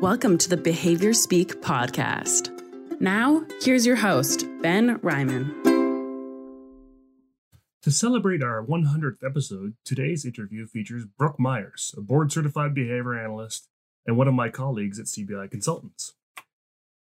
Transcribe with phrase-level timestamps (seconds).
[0.00, 2.52] Welcome to the Behavior Speak podcast.
[3.00, 5.52] Now, here's your host, Ben Ryman.
[7.82, 13.66] To celebrate our 100th episode, today's interview features Brooke Myers, a board certified behavior analyst
[14.06, 16.14] and one of my colleagues at CBI Consultants.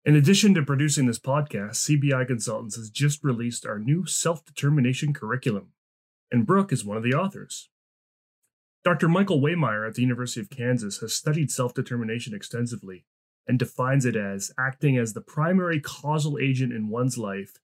[0.05, 5.14] In addition to producing this podcast, CBI Consultants has just released our new self determination
[5.14, 5.74] curriculum,
[6.32, 7.68] and Brooke is one of the authors.
[8.86, 9.07] Dr.
[9.07, 13.04] Michael Wehmeyer at the University of Kansas has studied self determination extensively
[13.48, 17.56] and defines it as acting as the primary causal agent in one's life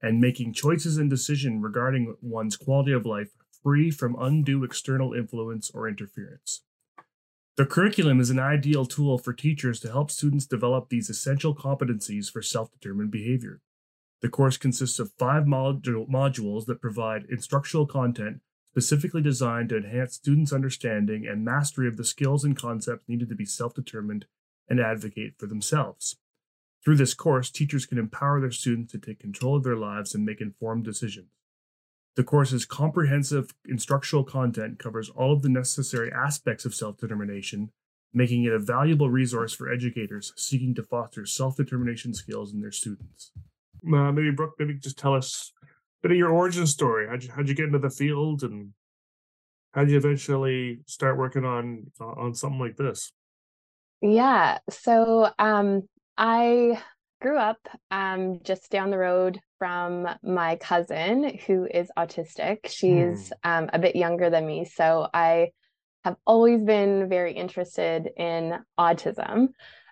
[0.00, 3.28] and making choices and decisions regarding one's quality of life
[3.62, 6.62] free from undue external influence or interference.
[7.58, 12.32] The curriculum is an ideal tool for teachers to help students develop these essential competencies
[12.32, 13.60] for self determined behavior.
[14.22, 18.40] The course consists of five modules that provide instructional content
[18.72, 23.34] specifically designed to enhance students' understanding and mastery of the skills and concepts needed to
[23.34, 24.26] be self determined
[24.68, 26.16] and advocate for themselves.
[26.84, 30.24] Through this course, teachers can empower their students to take control of their lives and
[30.24, 31.28] make informed decisions.
[32.16, 37.70] The course's comprehensive instructional content covers all of the necessary aspects of self determination,
[38.12, 42.72] making it a valuable resource for educators seeking to foster self determination skills in their
[42.72, 43.32] students.
[43.86, 45.52] Uh, maybe, Brooke, maybe just tell us
[46.02, 47.06] bit of your origin story.
[47.08, 48.72] How'd you how'd you get into the field, and
[49.72, 53.12] how'd you eventually start working on on something like this?
[54.02, 56.80] Yeah, so um, I
[57.20, 57.58] grew up
[57.90, 62.66] um, just down the road from my cousin who is autistic.
[62.66, 63.50] She's hmm.
[63.50, 65.50] um, a bit younger than me, so I
[66.04, 69.48] have always been very interested in autism.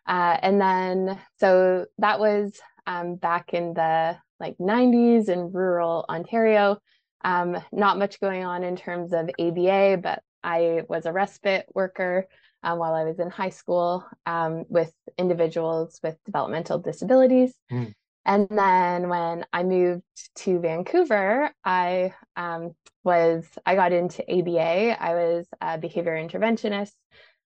[0.06, 6.78] Uh, and then, so that was um, back in the like 90s in rural Ontario.
[7.24, 12.26] Um, not much going on in terms of ABA, but I was a respite worker
[12.62, 17.52] um, while I was in high school um, with individuals with developmental disabilities.
[17.70, 17.92] Mm.
[18.24, 20.02] And then when I moved
[20.36, 25.02] to Vancouver, I um, was I got into ABA.
[25.02, 26.92] I was a behavior interventionist,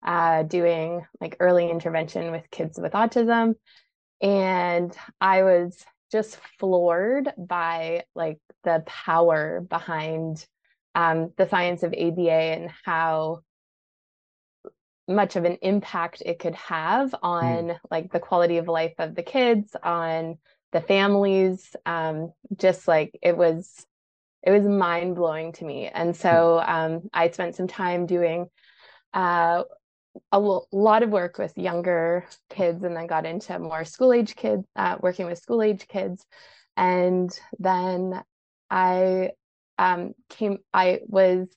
[0.03, 3.57] uh, doing like early intervention with kids with autism,
[4.23, 10.45] and I was just floored by like the power behind
[10.95, 13.43] um, the science of ABA and how
[15.11, 17.79] much of an impact it could have on mm.
[17.91, 20.39] like the quality of life of the kids on
[20.73, 23.87] the families um, just like it was
[24.43, 28.47] it was mind blowing to me and so um, i spent some time doing
[29.13, 29.65] uh,
[30.33, 30.41] a
[30.73, 34.97] lot of work with younger kids and then got into more school age kids uh,
[35.01, 36.25] working with school age kids
[36.77, 38.23] and then
[38.71, 39.31] i
[39.79, 41.49] um, came i was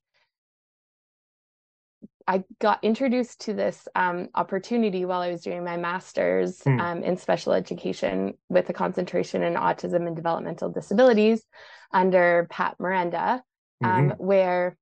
[2.28, 6.80] i got introduced to this um, opportunity while i was doing my master's mm.
[6.80, 11.44] um, in special education with a concentration in autism and developmental disabilities
[11.92, 13.42] under Pat Mirenda
[13.84, 14.24] um, mm-hmm.
[14.24, 14.78] where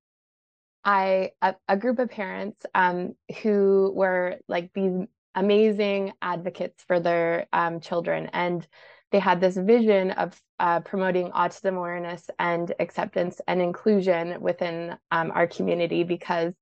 [0.84, 5.06] I a, a group of parents um, who were like these
[5.36, 8.68] amazing advocates for their um, children, and
[9.12, 15.32] they had this vision of uh, promoting autism awareness and acceptance and inclusion within um,
[15.32, 16.54] our community because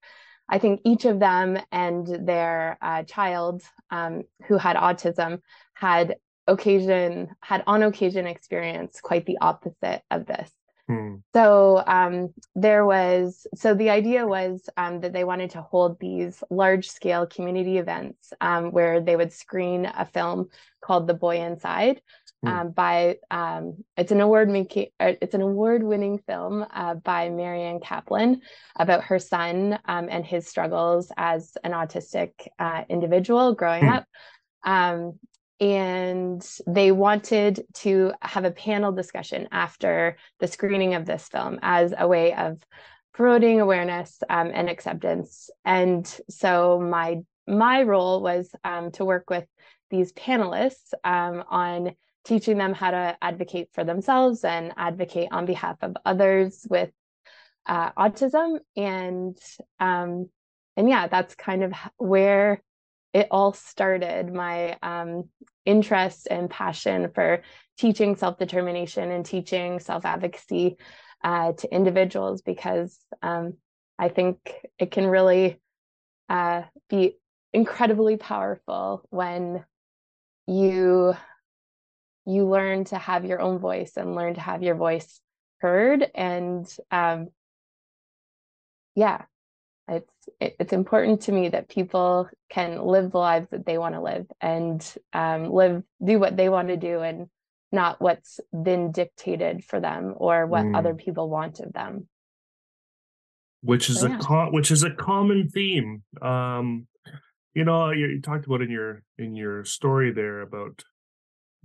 [0.49, 5.41] I think each of them and their uh, child um, who had autism
[5.73, 6.15] had
[6.47, 10.51] occasion had on occasion experienced quite the opposite of this
[10.89, 11.17] Hmm.
[11.35, 16.43] So um, there was, so the idea was um, that they wanted to hold these
[16.49, 20.49] large scale community events um, where they would screen a film
[20.81, 22.01] called The Boy Inside
[22.43, 22.69] hmm.
[22.69, 27.81] by, um, it's an award making, uh, it's an award winning film uh, by Marianne
[27.81, 28.41] Kaplan
[28.75, 33.89] about her son um, and his struggles as an autistic uh, individual growing hmm.
[33.89, 34.05] up.
[35.59, 41.93] And they wanted to have a panel discussion after the screening of this film as
[41.97, 42.63] a way of
[43.13, 45.49] promoting awareness um, and acceptance.
[45.65, 49.45] And so my my role was um, to work with
[49.89, 55.77] these panelists um, on teaching them how to advocate for themselves and advocate on behalf
[55.81, 56.91] of others with
[57.65, 58.59] uh, autism.
[58.77, 59.37] And
[59.79, 60.29] um,
[60.77, 62.61] and yeah that's kind of where
[63.13, 64.33] it all started.
[64.33, 65.29] My um,
[65.69, 67.43] interest and passion for
[67.77, 70.75] teaching self-determination and teaching self-advocacy
[71.23, 73.53] uh, to individuals because um,
[73.99, 74.35] i think
[74.79, 75.61] it can really
[76.27, 77.17] uh, be
[77.53, 79.63] incredibly powerful when
[80.47, 81.13] you
[82.25, 85.21] you learn to have your own voice and learn to have your voice
[85.59, 87.27] heard and um,
[88.95, 89.21] yeah
[89.89, 94.01] it's it's important to me that people can live the lives that they want to
[94.01, 97.27] live and um, live do what they want to do and
[97.71, 100.75] not what's been dictated for them or what mm.
[100.75, 102.07] other people want of them
[103.61, 104.49] which is so, a yeah.
[104.49, 106.87] which is a common theme um
[107.53, 110.83] you know you, you, talked about in your in your story there about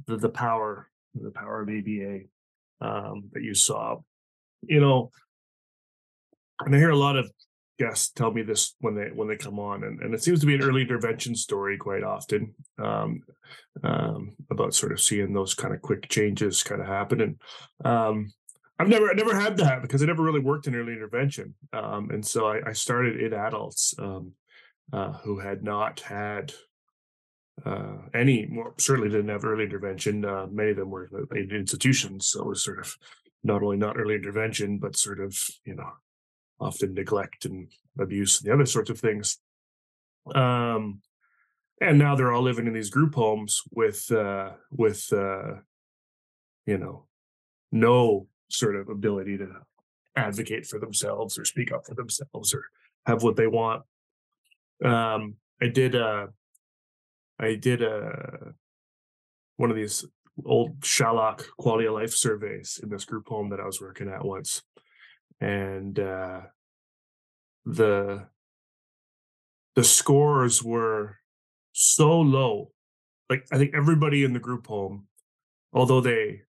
[0.06, 2.20] the the power the power of aba
[2.80, 3.96] um that you saw
[4.62, 5.10] you know
[6.60, 7.30] and i hear a lot of
[7.78, 10.46] guests tell me this when they when they come on and, and it seems to
[10.46, 13.22] be an early intervention story quite often um,
[13.82, 17.36] um, about sort of seeing those kind of quick changes kind of happen and
[17.84, 18.32] um,
[18.78, 22.10] i've never I never had that because i never really worked in early intervention um,
[22.10, 24.32] and so I, I, started in adults um,
[24.92, 26.52] uh, who had not had
[27.64, 32.26] uh, any more certainly didn't have early intervention uh, many of them were in institutions
[32.26, 32.96] so it was sort of
[33.42, 35.90] not only not early intervention but sort of you know
[36.64, 37.68] often neglect and
[38.00, 39.38] abuse and the other sorts of things.
[40.34, 41.02] Um,
[41.80, 45.56] and now they're all living in these group homes with uh, with uh,
[46.66, 47.06] you know
[47.70, 49.48] no sort of ability to
[50.16, 52.64] advocate for themselves or speak up for themselves or
[53.06, 53.82] have what they want.
[54.82, 56.28] Um, I did uh,
[57.38, 58.50] I did a uh,
[59.56, 60.06] one of these
[60.46, 64.24] old Schalock quality of life surveys in this group home that I was working at
[64.24, 64.62] once
[65.44, 66.40] and uh,
[67.66, 68.26] the
[69.76, 71.18] the scores were
[71.72, 72.70] so low.
[73.28, 75.06] Like I think everybody in the group home,
[75.72, 76.42] although they,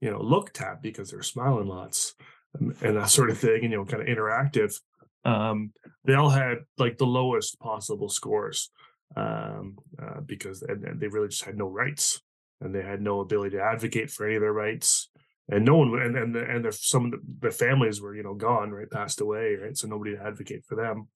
[0.00, 2.14] you know, looked happy because they're smiling lots
[2.54, 4.78] and, and, that sort of thing, and you know, kind of interactive.
[5.24, 5.72] Um,
[6.04, 8.70] they all had like the lowest possible scores
[9.16, 12.20] um, uh, because and, and they really just had no rights
[12.60, 15.10] and they had no ability to advocate for any of their rights
[15.48, 18.22] and no one and and the, and the, some of the, the families were you
[18.22, 19.76] know gone right passed away right?
[19.76, 21.08] So nobody to advocate for them.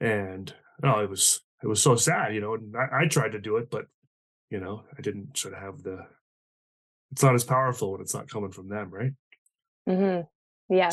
[0.00, 3.40] And oh it was it was so sad you know and I, I tried to
[3.40, 3.86] do it but
[4.50, 6.06] you know i didn't sort of have the
[7.12, 9.12] it's not as powerful when it's not coming from them right?
[9.88, 10.74] Mm-hmm.
[10.74, 10.90] yeah.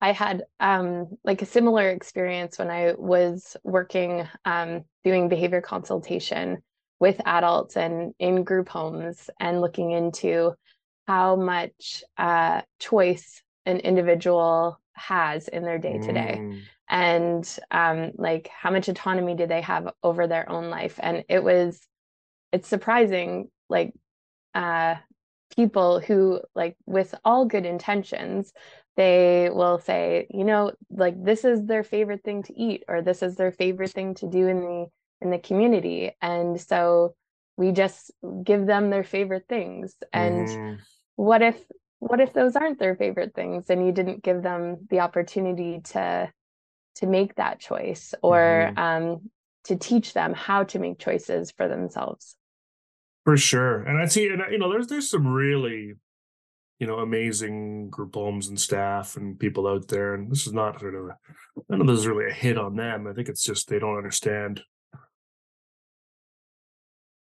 [0.00, 6.62] I had um like a similar experience when i was working um doing behavior consultation
[6.98, 10.54] with adults and in group homes and looking into
[11.06, 16.44] how much uh, choice an individual has in their day to day.
[16.88, 20.98] And um, like how much autonomy do they have over their own life?
[21.02, 21.80] And it was
[22.52, 23.94] it's surprising like
[24.54, 24.96] uh,
[25.56, 28.52] people who like with all good intentions
[28.96, 33.22] they will say you know like this is their favorite thing to eat or this
[33.22, 34.86] is their favorite thing to do in the
[35.22, 36.12] in the community.
[36.20, 37.14] And so
[37.56, 38.10] we just
[38.44, 39.94] give them their favorite things.
[40.12, 40.78] And mm
[41.22, 41.56] what if
[42.00, 46.28] what if those aren't their favorite things and you didn't give them the opportunity to
[46.96, 48.78] to make that choice or mm-hmm.
[48.78, 49.30] um,
[49.64, 52.34] to teach them how to make choices for themselves
[53.24, 55.92] for sure and i see and you know there's there's some really
[56.80, 60.80] you know amazing group homes and staff and people out there and this is not
[60.80, 61.16] sort of a,
[61.68, 63.96] none of this is really a hit on them i think it's just they don't
[63.96, 64.60] understand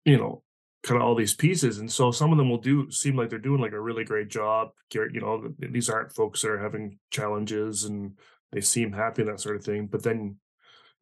[0.05, 0.45] you know
[0.83, 3.38] kind of all these pieces and so some of them will do seem like they're
[3.38, 7.85] doing like a really great job you know these aren't folks that are having challenges
[7.85, 8.12] and
[8.52, 10.37] they seem happy and that sort of thing but then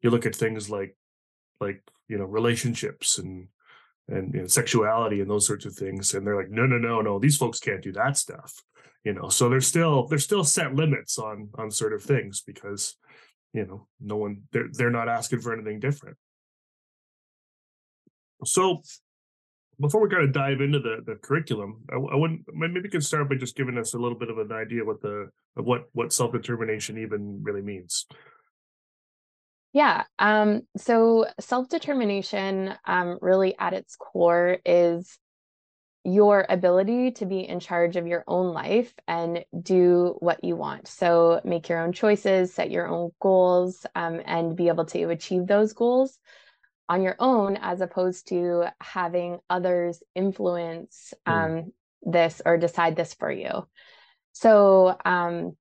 [0.01, 0.95] you look at things like
[1.61, 3.47] like you know relationships and
[4.09, 7.37] and sexuality and those sorts of things and they're like no no no no these
[7.37, 8.63] folks can't do that stuff
[9.03, 12.95] you know so there's still there's still set limits on on sort of things because
[13.53, 16.17] you know no one they're they're not asking for anything different.
[18.45, 18.81] So
[19.79, 23.01] before we kind of dive into the, the curriculum, I, I wouldn't maybe you can
[23.01, 25.89] start by just giving us a little bit of an idea what the of what
[25.93, 28.05] what self determination even really means.
[29.73, 30.05] Yeah.
[30.17, 35.19] Um, so self determination, um, really at its core, is
[36.03, 40.87] your ability to be in charge of your own life and do what you want.
[40.87, 45.45] So make your own choices, set your own goals, um, and be able to achieve
[45.45, 46.17] those goals
[46.89, 51.33] on your own as opposed to having others influence hmm.
[51.33, 51.71] um, mm.
[52.03, 53.67] this or decide this for you.
[54.33, 55.57] So um,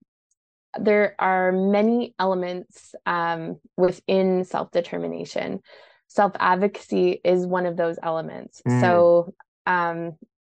[0.79, 5.61] there are many elements um, within self determination.
[6.09, 8.63] Self advocacy is one of those elements.
[8.67, 8.81] Mm.
[8.81, 9.35] So
[9.67, 10.17] um,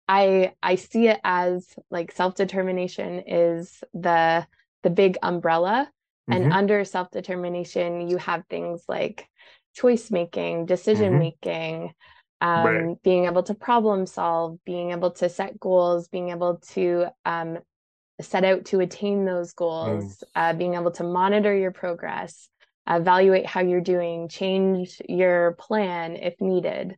[0.08, 4.46] I I see it as like self determination is the
[4.84, 5.90] the big umbrella,
[6.30, 6.44] mm-hmm.
[6.44, 9.28] and under self determination you have things like
[9.78, 11.20] choice making, decision mm-hmm.
[11.20, 11.94] making,
[12.42, 13.04] um, right.
[13.04, 17.60] being able to problem solve, being able to set goals, being able to um,
[18.22, 20.24] set out to attain those goals, mm.
[20.36, 22.50] uh, being able to monitor your progress,
[22.88, 26.96] evaluate how you're doing, change your plan if needed,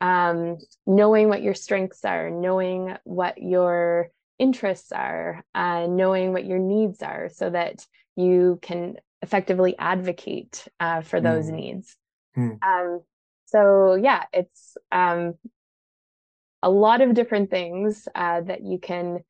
[0.00, 6.58] um, knowing what your strengths are, knowing what your interests are, uh, knowing what your
[6.58, 7.84] needs are, so that
[8.16, 11.54] you can effectively advocate uh, for those mm.
[11.54, 11.96] needs.
[12.36, 12.62] Mm.
[12.62, 13.00] Um,
[13.46, 15.34] so yeah, it's um,
[16.62, 19.20] a lot of different things uh, that you can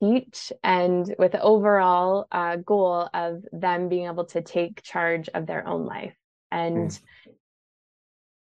[0.00, 5.46] teach and with the overall uh, goal of them being able to take charge of
[5.46, 6.14] their own life
[6.50, 7.00] and mm.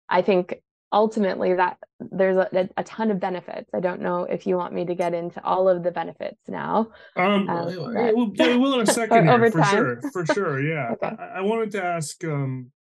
[0.10, 0.56] i think
[0.92, 4.86] ultimately that there's a, a, ton of benefits i don't know if you want me
[4.86, 8.86] to get into all of the benefits now um, um yeah, we'll, we'll in a
[8.86, 9.72] second here, for time.
[9.72, 11.16] sure for sure yeah okay.
[11.20, 12.72] I, I, wanted to ask um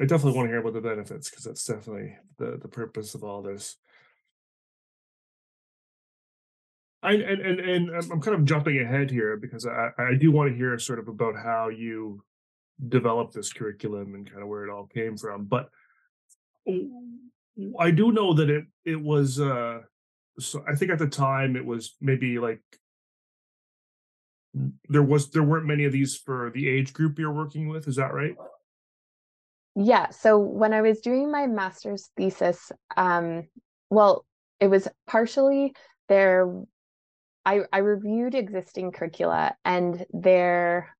[0.00, 3.24] i definitely want to hear about the benefits because that's definitely the the purpose of
[3.24, 3.76] all this
[7.04, 10.50] I and, and and I'm kind of jumping ahead here because I I do want
[10.50, 12.24] to hear sort of about how you
[12.88, 15.44] developed this curriculum and kind of where it all came from.
[15.44, 15.68] But
[17.78, 19.80] I do know that it it was uh
[20.38, 22.62] so I think at the time it was maybe like
[24.88, 27.96] there was there weren't many of these for the age group you're working with is
[27.96, 28.34] that right
[29.76, 33.44] yeah so when i was doing my master's thesis um
[33.90, 34.24] well
[34.60, 35.74] it was partially
[36.08, 36.50] there
[37.46, 40.94] I, I reviewed existing curricula and there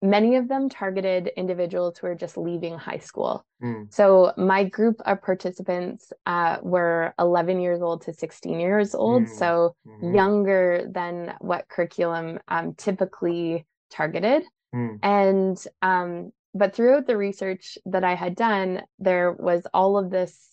[0.00, 3.44] many of them targeted individuals who are just leaving high school.
[3.62, 3.92] Mm.
[3.92, 9.28] So my group of participants uh, were 11 years old to 16 years old, mm.
[9.28, 10.14] so mm-hmm.
[10.14, 14.44] younger than what curriculum um, typically targeted.
[14.74, 14.98] Mm.
[15.02, 20.48] And um, but throughout the research that I had done, there was all of this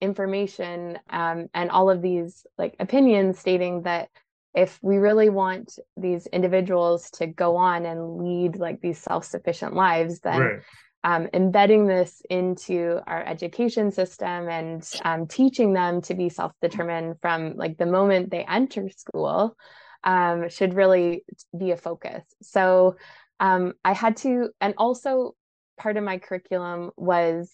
[0.00, 4.08] information um, and all of these like opinions stating that
[4.54, 10.20] if we really want these individuals to go on and lead like these self-sufficient lives
[10.20, 10.60] then right.
[11.04, 17.54] um, embedding this into our education system and um, teaching them to be self-determined from
[17.56, 19.56] like the moment they enter school
[20.02, 21.24] um, should really
[21.56, 22.96] be a focus so
[23.40, 25.34] um, i had to and also
[25.78, 27.52] part of my curriculum was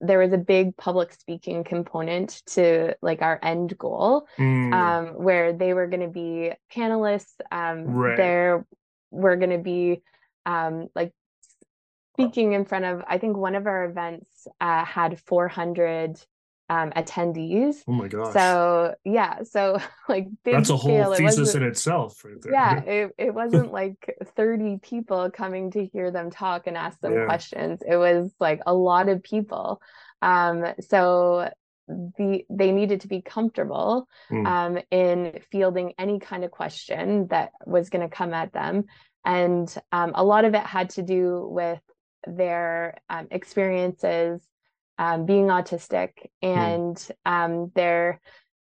[0.00, 4.72] there was a big public speaking component to like our end goal mm.
[4.72, 8.16] um, where they were going to be panelists um, right.
[8.16, 8.66] there
[9.10, 10.02] were going to be
[10.46, 11.12] um, like
[12.14, 16.18] speaking in front of i think one of our events uh, had 400
[16.70, 17.76] um, attendees.
[17.86, 18.32] Oh my gosh.
[18.32, 19.78] So yeah, so
[20.08, 21.14] like that's a whole scale.
[21.14, 22.52] thesis in itself, right there.
[22.52, 27.14] Yeah, it, it wasn't like 30 people coming to hear them talk and ask them
[27.14, 27.24] yeah.
[27.26, 27.82] questions.
[27.86, 29.80] It was like a lot of people.
[30.22, 31.50] Um, so
[31.86, 34.46] the they needed to be comfortable mm.
[34.46, 38.84] um, in fielding any kind of question that was going to come at them.
[39.24, 41.80] And um, a lot of it had to do with
[42.26, 44.40] their um, experiences
[44.98, 46.10] um, being autistic
[46.42, 46.48] hmm.
[46.48, 47.10] and mm.
[47.26, 48.20] um, their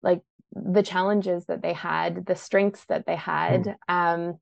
[0.03, 0.23] like
[0.53, 3.77] the challenges that they had, the strengths that they had, mm.
[3.89, 4.39] um,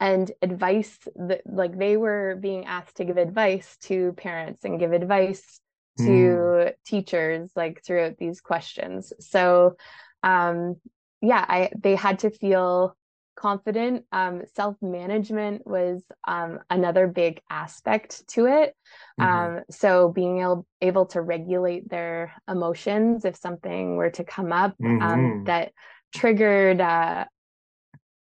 [0.00, 4.92] and advice that like they were being asked to give advice to parents and give
[4.92, 5.60] advice
[5.98, 6.72] to mm.
[6.84, 9.12] teachers like throughout these questions.
[9.20, 9.76] So
[10.22, 10.76] um
[11.20, 12.96] yeah, I they had to feel
[13.36, 14.04] confident.
[14.12, 18.74] Um, Self management was um, another big aspect to it.
[19.20, 19.22] Mm-hmm.
[19.56, 24.74] Um, so being able, able to regulate their emotions if something were to come up
[24.82, 25.44] um, mm-hmm.
[25.44, 25.72] that
[26.14, 27.24] triggered uh,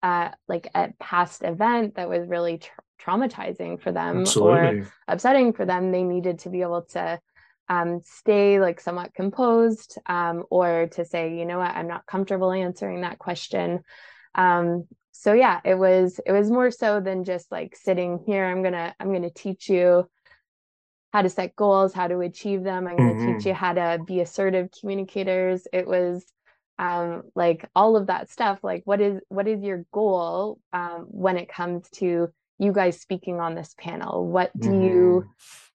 [0.03, 4.81] uh, like a past event that was really tra- traumatizing for them Absolutely.
[4.81, 7.19] or upsetting for them, they needed to be able to
[7.69, 12.51] um, stay like somewhat composed um, or to say, you know what, I'm not comfortable
[12.51, 13.81] answering that question.
[14.35, 14.87] Um,
[15.19, 18.95] so yeah it was it was more so than just like sitting here i'm gonna
[18.99, 20.07] i'm gonna teach you
[21.11, 23.37] how to set goals how to achieve them i'm going to mm-hmm.
[23.37, 26.25] teach you how to be assertive communicators it was
[26.77, 31.35] um, like all of that stuff like what is what is your goal um, when
[31.35, 34.83] it comes to you guys speaking on this panel what do mm-hmm.
[34.83, 35.29] you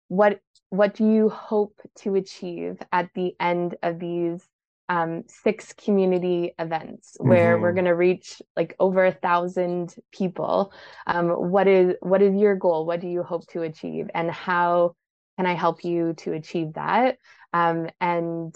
[0.09, 4.43] what what do you hope to achieve at the end of these
[4.89, 7.63] um, six community events where mm-hmm.
[7.63, 10.73] we're going to reach like over a thousand people.
[11.07, 12.87] Um, what is what is your goal?
[12.87, 14.95] What do you hope to achieve, and how
[15.39, 17.19] can I help you to achieve that?
[17.53, 18.55] Um, and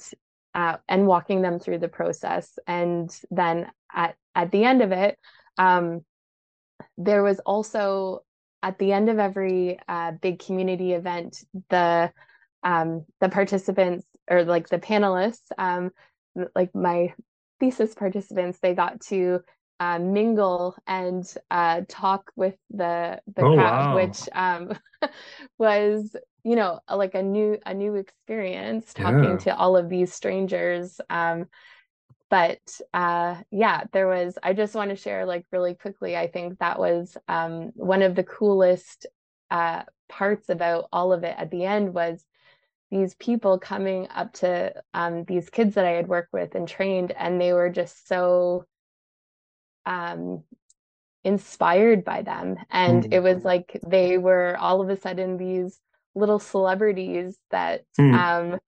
[0.54, 5.18] uh, and walking them through the process, and then at at the end of it,
[5.56, 6.04] um,
[6.98, 8.20] there was also
[8.62, 12.12] at the end of every uh, big community event the
[12.64, 15.90] um, the participants or like the panelists um,
[16.54, 17.14] like my
[17.60, 19.40] thesis participants, they got to
[19.80, 23.94] uh, mingle and uh, talk with the the Oh, crowd, wow.
[23.94, 24.72] which um,
[25.58, 29.38] was you know like a new a new experience talking Yeah.
[29.38, 31.00] to all of these strangers.
[31.10, 31.46] Um,
[32.30, 32.58] but
[32.92, 34.36] uh, yeah, there was.
[34.42, 36.16] I just want to share like really quickly.
[36.16, 39.06] I think that was um, one of the coolest
[39.50, 41.34] uh, parts about all of it.
[41.38, 42.24] At the end was
[42.90, 47.12] these people coming up to um, these kids that I had worked with and trained,
[47.12, 48.64] and they were just so
[49.86, 50.42] um,
[51.24, 52.56] inspired by them.
[52.70, 53.12] And Mm.
[53.12, 55.80] it was like they were all of a sudden these
[56.14, 58.14] little celebrities that Mm.
[58.14, 58.58] um,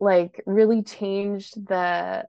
[0.00, 2.26] like really changed the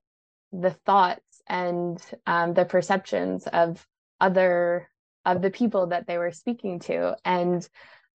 [0.51, 3.85] the thoughts and um, the perceptions of
[4.21, 4.89] other
[5.25, 7.67] of the people that they were speaking to and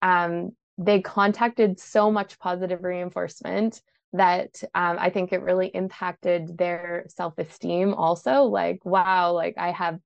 [0.02, 3.82] um, they contacted so much positive reinforcement
[4.14, 9.98] that um, I think it really impacted their self-esteem also like wow like I have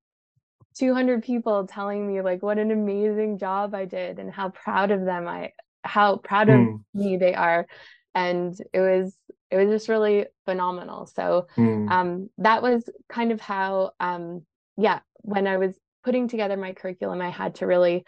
[0.75, 5.05] 200 people telling me like what an amazing job I did and how proud of
[5.05, 5.53] them I
[5.85, 6.85] how proud of Mm.
[6.95, 7.67] me they are
[8.15, 9.17] and it was
[9.51, 11.91] it was just really phenomenal so Mm.
[11.91, 14.43] um, that was kind of how um,
[14.77, 18.05] yeah when i was putting together my curriculum i had to really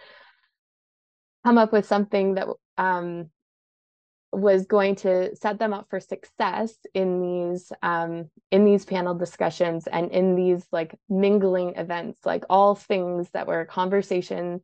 [1.45, 2.49] come up with something that
[2.79, 3.31] um,
[4.33, 9.87] was going to set them up for success in these um, in these panel discussions
[9.87, 14.61] and in these like mingling events like all things that were conversation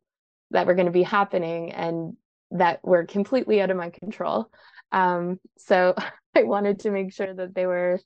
[0.51, 2.15] that were going to be happening and
[2.51, 4.49] that were completely out of my control.
[4.91, 5.95] Um, so
[6.35, 7.99] i wanted to make sure that they were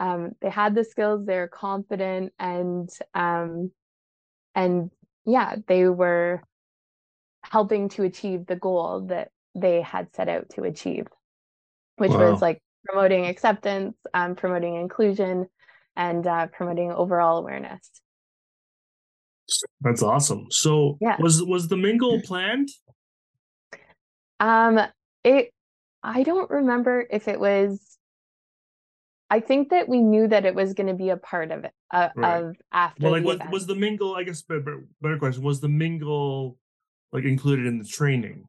[0.00, 3.72] um, they had the skills they were confident and um,
[4.54, 4.90] and
[5.24, 6.42] yeah they were
[7.50, 11.06] helping to achieve the goal that they had set out to achieve
[11.96, 12.32] which Wow.
[12.32, 15.46] was like promoting acceptance um, promoting inclusion
[15.96, 17.90] and uh, promoting overall awareness
[19.80, 20.46] That's awesome.
[20.50, 21.16] So Yeah.
[21.18, 22.68] was was the mingle planned?
[24.40, 24.78] um
[25.24, 25.50] it
[26.04, 27.98] i don't remember if it was
[29.30, 31.72] i think that we knew that it was going to be a part of it
[31.90, 32.44] uh, Right.
[32.44, 34.14] of after Well, like was, was the mingle?
[34.14, 35.42] I guess better, better question.
[35.42, 36.58] Was the mingle
[37.12, 38.46] like included in the training?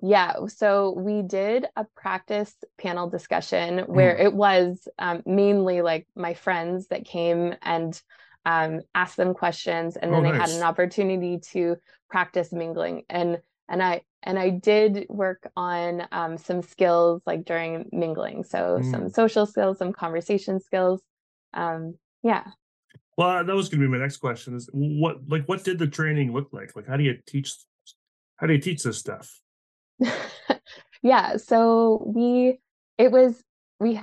[0.00, 4.20] Yeah, so we did a practice panel discussion where Mm.
[4.20, 8.00] it was um, mainly like my friends that came and
[8.44, 11.76] um, asked them questions, and then Oh, they had an opportunity to
[12.08, 13.04] practice mingling.
[13.10, 18.80] and And I and I did work on um, some skills like during mingling, so
[18.82, 19.14] some Mm.
[19.14, 21.02] social skills, some conversation skills.
[21.54, 22.44] Um, yeah.
[23.18, 24.54] Well, that was going to be my next question.
[24.54, 26.76] Is what like what did the training look like?
[26.76, 27.52] Like, how do you teach?
[28.36, 29.40] How do you teach this stuff?
[31.02, 32.58] yeah so we
[32.98, 33.42] it was
[33.80, 34.00] we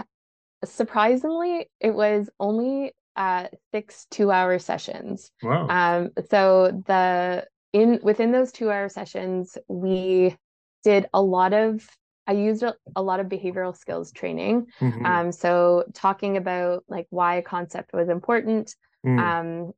[0.65, 5.67] surprisingly it was only uh six two hour sessions Wow.
[5.69, 10.35] um so the in within those two hour sessions we
[10.83, 11.87] did a lot of
[12.27, 15.05] i used a, a lot of behavioral skills training Mhm.
[15.05, 19.19] um so talking about like why a concept was important Mm.
[19.19, 19.73] um,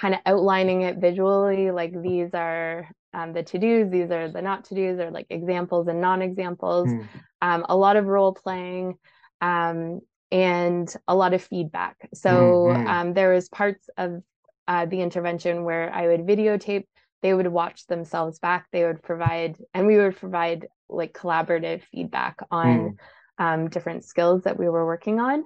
[0.00, 4.64] kind of outlining it visually like these are um, the to-dos these are the not
[4.64, 7.08] to-dos or like examples and non-examples Mm.
[7.42, 8.94] um, a lot of role playing
[9.40, 10.00] um,
[10.32, 12.86] and a lot of feedback so Mhm.
[12.86, 14.22] um, there was parts of
[14.68, 16.84] uh, the intervention where i would videotape
[17.22, 22.36] they would watch themselves back they would provide and we would provide like collaborative feedback
[22.50, 22.98] on Mm.
[23.38, 25.44] um, different skills that we were working on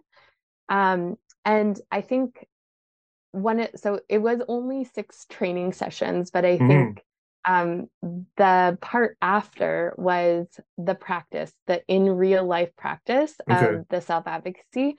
[0.68, 2.46] um, and i think
[3.32, 6.66] one so it was only six training sessions but i Mhm.
[6.66, 7.02] think
[7.48, 7.88] um
[8.36, 10.46] the part after was
[10.78, 13.80] the practice the in real life practice Okay.
[13.80, 14.96] of the self advocacy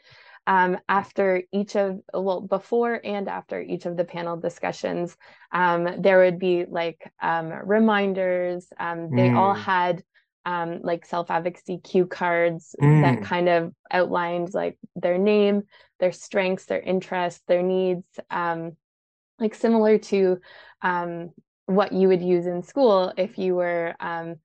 [0.47, 5.15] um after each of well before and after each of the panel discussions
[5.51, 9.55] um there would be like um reminders um they all Mm.
[9.55, 10.03] had
[10.45, 13.01] um like self advocacy cue cards Mm.
[13.03, 15.63] that kind of outlined like their name
[15.99, 18.75] their strengths, their interests, their needs, um,
[19.39, 20.39] like similar to
[20.81, 21.29] um,
[21.67, 24.35] what you would use in school if you were, um,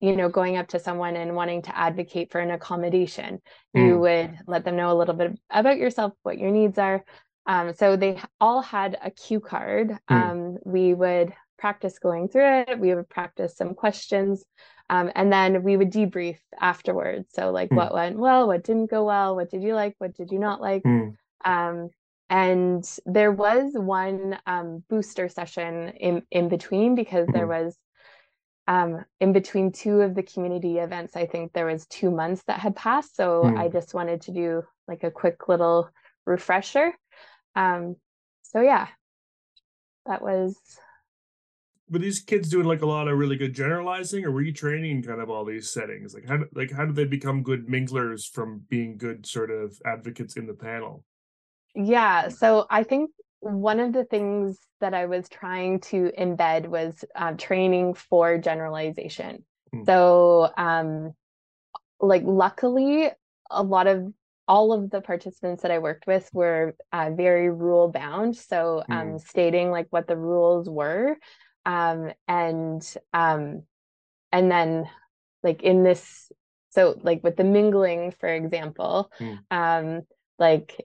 [0.00, 3.40] you know, going up to someone and wanting to advocate for an accommodation.
[3.74, 4.00] You Mm.
[4.00, 7.04] would let them know a little bit about yourself, what your needs are.
[7.46, 9.96] Um, so they all had a cue card.
[10.10, 10.30] Mm.
[10.30, 11.32] Um, we would
[11.64, 12.78] practice going through it.
[12.78, 14.44] We would practice some questions.
[14.90, 17.28] Um, and then we would debrief afterwards.
[17.32, 17.76] So, like, Mm.
[17.76, 20.60] what went well, what didn't go well, what did you like, what did you not
[20.60, 20.82] like?
[20.82, 21.16] Mm.
[21.42, 21.88] Um,
[22.28, 27.56] and there was one um, booster session in in between because there Mhm.
[27.56, 27.78] was
[28.66, 31.16] um, in between two of the community events.
[31.16, 33.58] I think there was two months that had passed, so Mm.
[33.62, 34.48] I just wanted to do
[34.90, 35.88] like a quick little
[36.26, 36.88] refresher.
[37.56, 37.96] Um,
[38.42, 38.88] so yeah,
[40.04, 40.60] that was
[41.90, 45.02] were these kids doing like a lot of really good generalizing or were you training
[45.02, 48.62] kind of all these settings like how like how did they become good minglers from
[48.68, 51.04] being good sort of advocates in the panel
[51.74, 57.04] yeah so i think one of the things that i was trying to embed was
[57.14, 59.84] uh, training for generalization hmm.
[59.84, 61.12] so um
[62.00, 63.10] like luckily
[63.50, 64.12] a lot of
[64.46, 68.36] all of the participants that I worked with were uh, very rule bound.
[68.36, 69.20] So um, mm.
[69.20, 71.16] stating like what the rules were
[71.66, 73.62] um, and um,
[74.32, 74.88] and then
[75.42, 76.30] like in this
[76.70, 79.38] so like with the mingling for example mm.
[79.50, 80.02] um,
[80.38, 80.84] like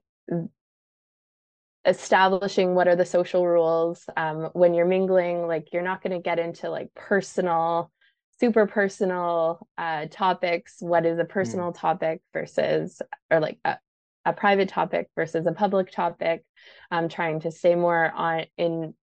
[1.86, 6.22] establishing what are the social rules um, when you're mingling like you're not going to
[6.22, 7.92] get into like personal
[8.40, 11.30] super personal uh, topics what is a hmm.
[11.30, 11.80] personal mm.
[11.80, 13.78] topic versus or like a,
[14.26, 16.44] a private topic versus a public topic
[16.92, 18.94] i'm trying to stay more on in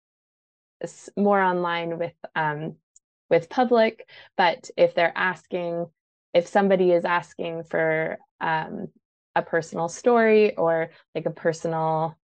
[1.15, 2.75] more online with um,
[3.29, 5.85] with public but if they're asking
[6.33, 8.87] if somebody is asking for um,
[9.35, 12.15] a personal story or like a personal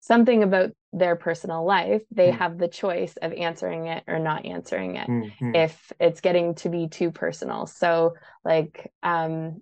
[0.00, 2.38] something about their personal life they mm.
[2.38, 5.54] have the choice of answering it or not answering it mm-hmm.
[5.54, 9.60] if it's getting to be too personal so like um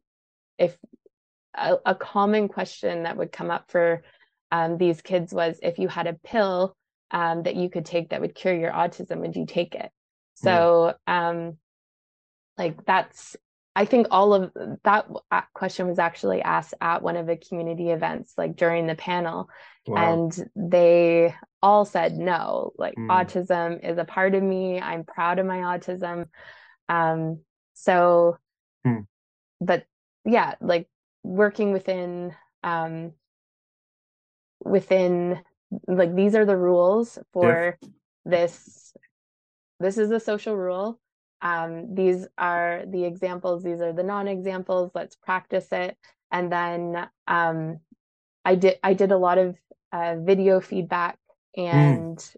[0.59, 0.77] if
[1.57, 4.03] a, a common question that would come up for
[4.51, 6.77] um, these kids was if you had a pill
[7.14, 9.90] um, that you could take that would cure your autism would you take it
[10.35, 11.57] so um
[12.59, 13.37] like that's
[13.77, 15.07] i think all of that
[15.55, 19.48] question was actually asked at one of the community events like during the panel
[19.87, 20.12] wow.
[20.12, 23.07] and they all said no like mm.
[23.09, 26.27] autism is a part of me i'm proud of my autism
[26.88, 27.38] um
[27.74, 28.37] so
[28.85, 29.07] mm.
[29.61, 29.87] but
[30.24, 30.88] yeah like
[31.22, 33.12] working within um
[34.64, 35.40] within
[35.87, 37.89] like these are the rules for yeah.
[38.25, 38.95] this
[39.81, 40.99] this is the social rule
[41.43, 45.97] um, these are the examples these are the non-examples let's practice it
[46.33, 47.79] and then um,
[48.45, 49.57] i did i did a lot of
[49.93, 51.19] uh, video feedback
[51.57, 51.73] mm.
[51.73, 52.37] and mm.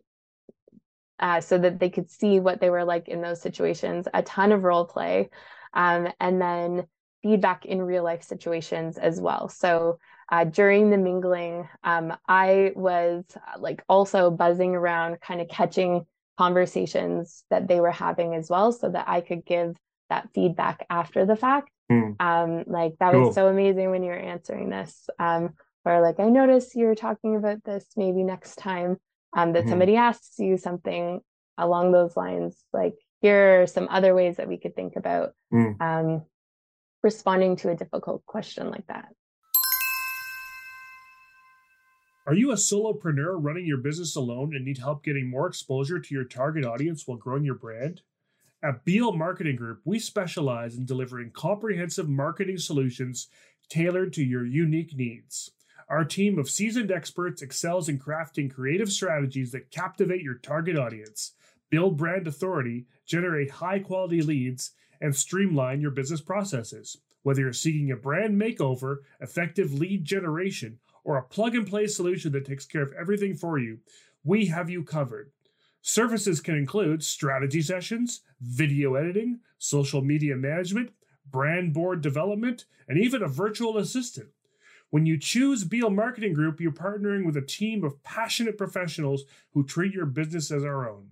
[1.20, 4.52] uh, so that they could see what they were like in those situations a ton
[4.52, 5.28] of role play
[5.74, 6.86] um, and then
[7.22, 9.98] feedback in real life situations as well so
[10.30, 16.06] uh, during the mingling, um, I was uh, like also buzzing around, kind of catching
[16.36, 19.76] conversations that they were having as well, so that I could give
[20.10, 21.70] that feedback after the fact.
[21.90, 22.20] Mm.
[22.20, 23.26] Um, like that cool.
[23.26, 25.08] was so amazing when you were answering this.
[25.18, 27.84] Um, or like I noticed you were talking about this.
[27.96, 28.98] Maybe next time
[29.36, 29.68] um, that mm.
[29.68, 31.20] somebody asks you something
[31.56, 35.80] along those lines, like here are some other ways that we could think about mm.
[35.80, 36.24] um,
[37.02, 39.08] responding to a difficult question like that.
[42.28, 46.12] Are you a solopreneur running your business alone and need help getting more exposure to
[46.14, 48.00] your target audience while growing your brand?
[48.64, 53.28] At Beal Marketing Group, we specialize in delivering comprehensive marketing solutions
[53.68, 55.52] tailored to your unique needs.
[55.88, 61.34] Our team of seasoned experts excels in crafting creative strategies that captivate your target audience,
[61.70, 66.96] build brand authority, generate high quality leads, and streamline your business processes.
[67.22, 72.32] Whether you're seeking a brand makeover, effective lead generation, or a plug and play solution
[72.32, 73.78] that takes care of everything for you,
[74.24, 75.30] we have you covered.
[75.80, 80.90] Services can include strategy sessions, video editing, social media management,
[81.30, 84.26] brand board development, and even a virtual assistant.
[84.90, 89.64] When you choose Beal Marketing Group, you're partnering with a team of passionate professionals who
[89.64, 91.10] treat your business as our own.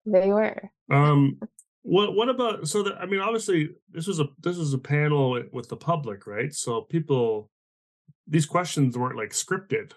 [0.06, 0.72] They were.
[0.92, 1.40] Um
[1.84, 5.42] what what about so that I mean obviously this was a this was a panel
[5.52, 6.52] with the public, right?
[6.52, 7.52] So people
[8.28, 9.94] these questions weren't like scripted,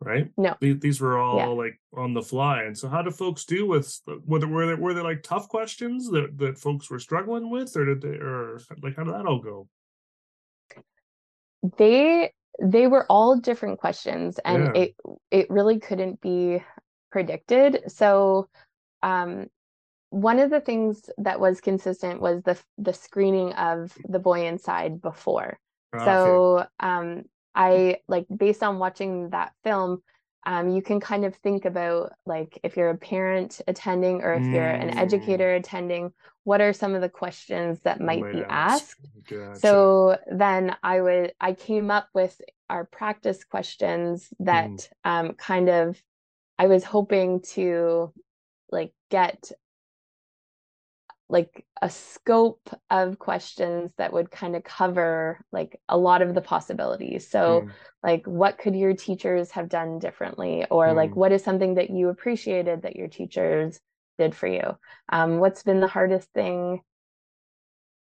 [0.00, 0.30] right?
[0.36, 0.54] No.
[0.60, 1.46] These, these were all yeah.
[1.46, 2.64] like on the fly.
[2.64, 6.10] And so how do folks do with whether were there were there like tough questions
[6.10, 9.40] that that folks were struggling with or did they or like how did that all
[9.40, 9.66] go?
[11.78, 12.32] They
[12.62, 14.82] they were all different questions and yeah.
[14.82, 14.94] it
[15.30, 16.62] it really couldn't be
[17.10, 18.48] predicted so
[19.02, 19.46] um,
[20.10, 25.00] one of the things that was consistent was the the screening of the boy inside
[25.00, 25.58] before.
[25.92, 26.68] Oh, so okay.
[26.80, 27.22] um,
[27.54, 30.02] I like based on watching that film,
[30.46, 34.42] um, you can kind of think about like if you're a parent attending or if
[34.42, 34.54] mm.
[34.54, 34.96] you're an mm.
[34.96, 36.12] educator attending,
[36.44, 38.48] what are some of the questions that might, might be ask.
[38.48, 39.08] asked?
[39.28, 39.58] Gotcha.
[39.58, 44.88] So then I would I came up with our practice questions that mm.
[45.04, 46.00] um, kind of
[46.58, 48.12] I was hoping to
[48.70, 49.52] like get
[51.30, 56.40] like a scope of questions that would kind of cover like a lot of the
[56.40, 57.70] possibilities so mm.
[58.02, 60.96] like what could your teachers have done differently or mm.
[60.96, 63.80] like what is something that you appreciated that your teachers
[64.18, 64.76] did for you
[65.10, 66.80] um, what's been the hardest thing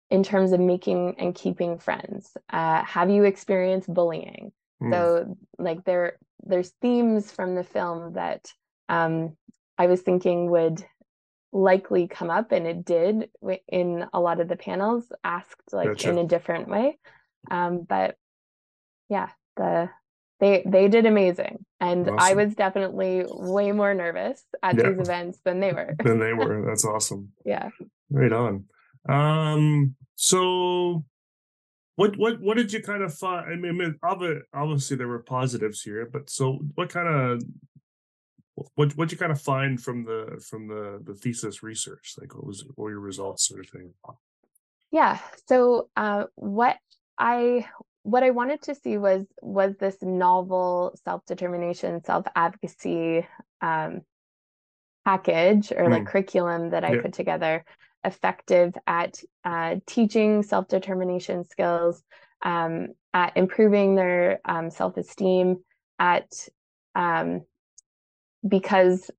[0.09, 4.91] in terms of making and keeping friends uh, have you experienced bullying mm.
[4.91, 8.51] so like there there's themes from the film that
[8.89, 9.35] um,
[9.77, 10.83] i was thinking would
[11.57, 13.29] likely come up and it did
[13.67, 16.09] in a lot of the panels asked like gotcha.
[16.09, 16.97] in a different way
[17.49, 18.15] um, but
[19.09, 19.89] yeah the
[20.39, 22.19] they they did amazing and awesome.
[22.19, 24.89] i was definitely way more nervous at yeah.
[24.89, 27.69] these events than they were than they were that's awesome yeah
[28.11, 28.65] right on
[29.09, 31.03] um so
[31.95, 33.97] what what what did you kind of find i mean
[34.53, 37.41] obviously there were positives here but so what kind of
[38.75, 42.45] what what you kind of find from the from the the thesis research like what
[42.45, 43.93] was what your results sort of thing
[44.91, 46.77] yeah so uh, what
[47.17, 47.65] i
[48.03, 53.25] what i wanted to see was was this novel self-determination self-advocacy
[53.61, 54.01] um,
[55.05, 56.07] package or like mm.
[56.07, 57.01] curriculum that i yeah.
[57.01, 57.63] put together
[58.03, 62.01] effective at uh, teaching self-determination skills
[62.43, 65.57] um, at improving their um, self-esteem
[65.99, 66.31] at
[66.95, 67.41] um,
[68.47, 69.11] because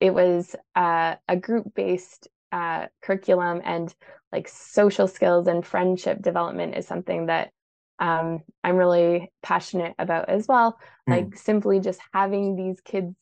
[0.00, 3.94] it was uh, a group based uh, curriculum and
[4.32, 7.50] like social skills and friendship development is something that
[7.98, 10.78] um, I'm really passionate about as well.
[11.08, 11.16] Mm.
[11.16, 13.16] Like simply just having these kids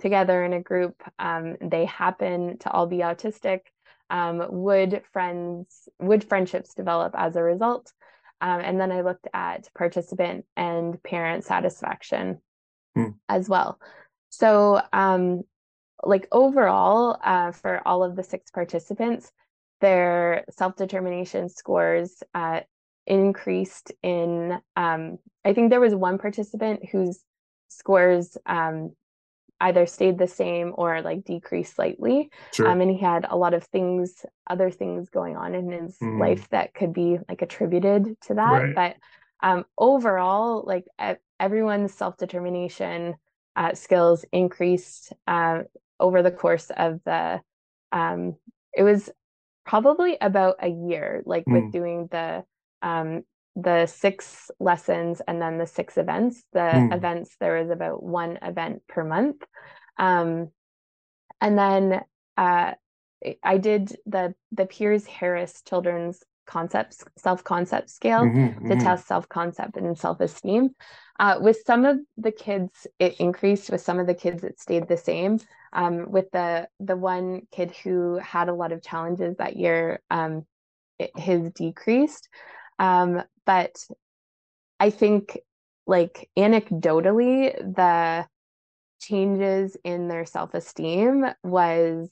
[0.00, 3.60] together in a group, um, they happen to all be autistic.
[4.10, 7.90] Um, would friends, would friendships develop as a result?
[8.42, 12.40] Um, and then I looked at participant and parent satisfaction
[12.98, 13.14] mm.
[13.28, 13.78] as well.
[14.32, 15.42] So, um,
[16.02, 19.30] like overall, uh, for all of the six participants,
[19.80, 22.60] their self determination scores uh,
[23.06, 24.58] increased in.
[24.74, 27.20] Um, I think there was one participant whose
[27.68, 28.96] scores um,
[29.60, 32.30] either stayed the same or like decreased slightly.
[32.52, 32.68] Sure.
[32.68, 36.18] Um, and he had a lot of things, other things going on in his mm.
[36.18, 38.62] life that could be like attributed to that.
[38.62, 38.74] Right.
[38.74, 38.96] But
[39.46, 40.86] um, overall, like
[41.38, 43.14] everyone's self determination
[43.56, 45.62] uh, skills increased uh,
[46.00, 47.40] over the course of the
[47.92, 48.36] um,
[48.74, 49.10] it was
[49.64, 51.52] probably about a year like mm.
[51.52, 51.70] with hmm.
[51.70, 52.44] doing the
[52.80, 53.22] um,
[53.54, 56.94] the six lessons and then the six events the mm.
[56.94, 59.42] events there was about one event per month
[59.98, 60.48] um,
[61.40, 62.00] and then
[62.36, 62.72] uh,
[63.42, 68.84] i did the the piers harris children's concepts self concept scale mm-hmm, to mm-hmm.
[68.84, 70.70] test self concept and self esteem
[71.22, 73.70] uh, with some of the kids, it increased.
[73.70, 75.38] With some of the kids, it stayed the same.
[75.72, 80.44] Um, with the the one kid who had a lot of challenges that year, um,
[80.98, 82.28] it, his decreased.
[82.78, 83.84] Um, but
[84.80, 85.38] I think,
[85.86, 88.26] like anecdotally, the
[89.00, 92.10] changes in their self esteem was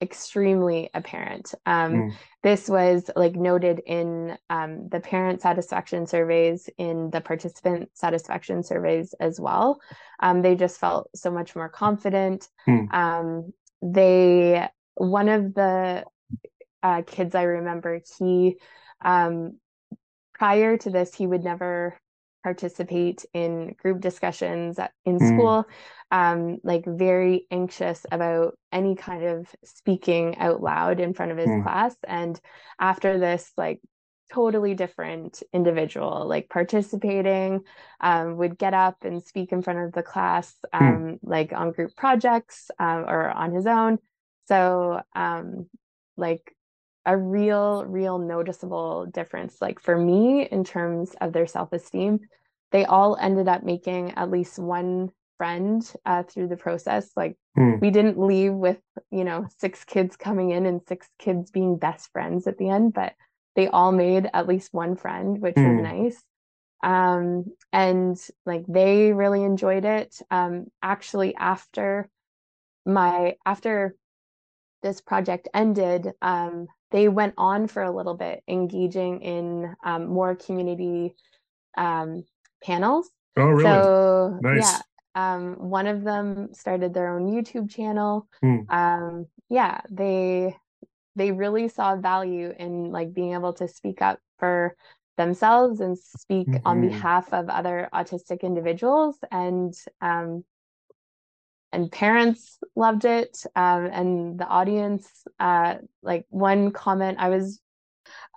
[0.00, 1.54] extremely apparent.
[1.66, 2.12] Um, mm.
[2.42, 9.14] This was like noted in um, the parent satisfaction surveys, in the participant satisfaction surveys
[9.20, 9.80] as well.
[10.20, 12.48] Um, they just felt so much more confident.
[12.66, 13.52] Mm.
[13.82, 16.04] they, one of the
[16.82, 18.56] uh, kids I remember, he,
[19.02, 19.58] um,
[20.34, 21.98] prior to this, he would never
[22.42, 25.28] participate in group discussions in mm.
[25.28, 25.66] school
[26.10, 31.48] um, like very anxious about any kind of speaking out loud in front of his
[31.48, 31.62] mm.
[31.62, 32.40] class and
[32.80, 33.80] after this like
[34.32, 37.60] totally different individual like participating
[38.00, 40.84] um, would get up and speak in front of the class hmm.
[40.84, 41.18] um, mm.
[41.22, 43.98] like on group projects um, or on his own
[44.46, 45.66] so um,
[46.16, 46.54] like
[47.10, 52.20] a real real noticeable difference like for me in terms of their self-esteem
[52.70, 57.80] they all ended up making at least one friend uh, through the process like mm.
[57.80, 58.78] we didn't leave with
[59.10, 62.94] you know six kids coming in and six kids being best friends at the end
[62.94, 63.14] but
[63.56, 65.68] they all made at least one friend which mm.
[65.68, 65.82] was hmm.
[65.82, 66.22] nice
[66.82, 72.08] um, and like they really enjoyed it um, actually after
[72.86, 73.96] my after
[74.82, 80.34] this project ended, um, they went on for a little bit, engaging in um, more
[80.34, 81.14] community
[81.76, 82.24] um,
[82.62, 83.10] panels.
[83.36, 83.64] Oh, really?
[83.64, 84.60] So Nice.
[84.60, 84.82] yeah,
[85.14, 88.26] um, one of them started their own YouTube channel.
[88.42, 88.58] Hmm.
[88.68, 90.56] Um, yeah, they
[91.16, 94.76] they really saw value in like being able to speak up for
[95.16, 96.88] themselves and speak on Mhm.
[96.88, 100.44] behalf of other autistic individuals and um,
[101.72, 107.60] and parents loved it um, and the audience uh, like one comment i was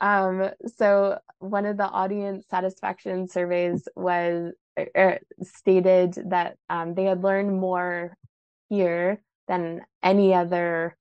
[0.01, 4.51] um, so one of the audience satisfaction surveys was
[4.95, 8.15] er, stated that um, they had learned more
[8.69, 10.97] here than any other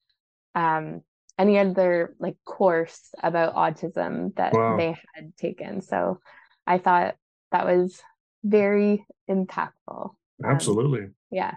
[0.54, 1.02] um,
[1.38, 4.76] any other like course about autism that Wow.
[4.76, 6.20] they had taken so
[6.66, 7.16] i thought
[7.50, 8.00] that was
[8.44, 10.10] very impactful
[10.44, 11.08] Um, Absolutely.
[11.30, 11.54] yeah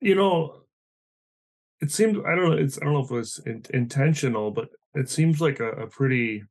[0.00, 0.62] you know,
[1.80, 2.56] it seems I don't know.
[2.56, 5.86] It's I don't know if it was in, intentional, but it seems like a, a
[5.86, 6.44] pretty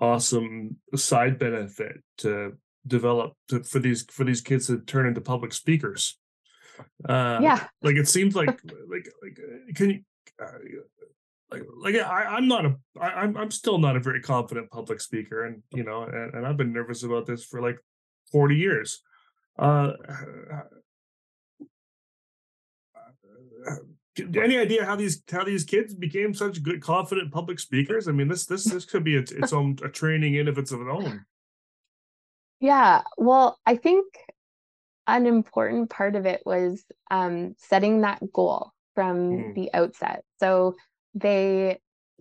[0.00, 5.52] awesome side benefit to develop to, for these for these kids to turn into public
[5.52, 6.18] speakers.
[7.08, 8.48] Uh, yeah like it seems like
[8.88, 10.00] like like uh, can you
[10.42, 10.46] uh,
[11.50, 15.00] like like I, I'm not a I, I'm I'm still not a very confident public
[15.00, 17.78] speaker, and you know, and, and I've been nervous about this for like
[18.30, 19.02] forty years.
[19.58, 19.92] Uh,
[24.18, 28.08] any idea how these how these kids became such good confident public speakers?
[28.08, 30.72] I mean, this this this could be its, its own a training in of its
[30.72, 31.24] own.
[32.60, 34.06] Yeah, well, I think
[35.06, 39.54] an important part of it was um, setting that goal from Mm.
[39.54, 40.22] the outset.
[40.38, 40.76] So
[41.14, 41.78] they,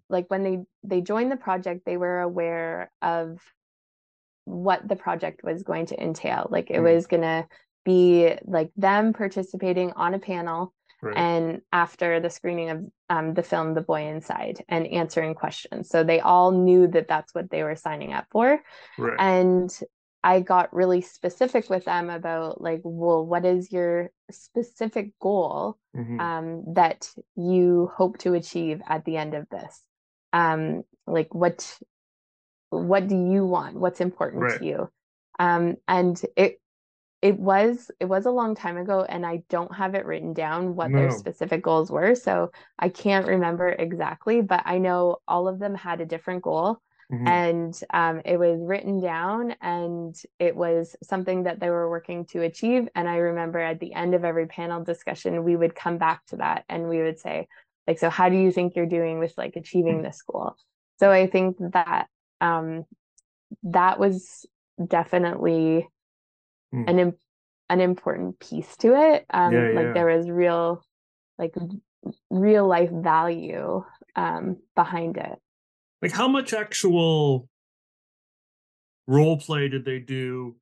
[0.10, 3.40] like when they they joined the project, they were aware of
[4.46, 6.48] what the project was going to entail.
[6.50, 6.94] Like it Mm.
[6.94, 7.48] was gonna
[7.84, 11.18] be like them participating on a panel Right.
[11.18, 15.90] and after the screening of um, the film The Boy Inside and answering questions.
[15.90, 18.62] So they all knew that that's what they were signing up for
[18.98, 19.20] right.
[19.20, 19.80] and
[20.24, 26.20] I got really specific with them about like, well, what is your specific goal Mhm.
[26.20, 29.82] um, that you hope to achieve at the end of this?
[30.32, 31.78] Um, like, what
[32.70, 33.76] what do you want?
[33.76, 34.60] What's important Right.
[34.60, 34.92] to you?
[35.40, 36.61] Um, and it
[37.22, 40.76] it was it was a long time ago, and I don't have it written down
[40.76, 44.42] what their specific goals were, so I can't remember exactly.
[44.42, 47.26] But I know all of them had a different goal Mhm.
[47.26, 52.42] and um, it was written down and it was something that they were working to
[52.42, 56.26] achieve and i remember at the end of every panel discussion we would come back
[56.26, 57.48] to that and we would say
[57.88, 60.56] like so how do you think you're doing with like achieving this goal
[61.00, 62.08] so i think that
[62.40, 62.86] um,
[63.64, 64.46] that was
[64.88, 65.88] definitely
[66.72, 66.84] Hmm.
[66.88, 67.18] an im-
[67.70, 69.94] an important piece to it um, Yeah, like yeah.
[69.94, 70.84] there was real
[71.38, 71.54] like
[72.30, 73.84] real life value
[74.16, 75.40] um, behind it
[76.02, 77.48] like how much actual
[79.08, 80.56] role play did they do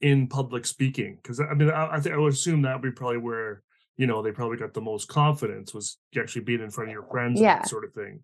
[0.00, 2.92] in public speaking because i mean i, I think i would assume that would be
[2.92, 3.62] probably where
[3.96, 7.02] you know they probably got the most confidence was actually being in front of your
[7.10, 7.58] friends and Yeah.
[7.58, 8.20] that sort of thing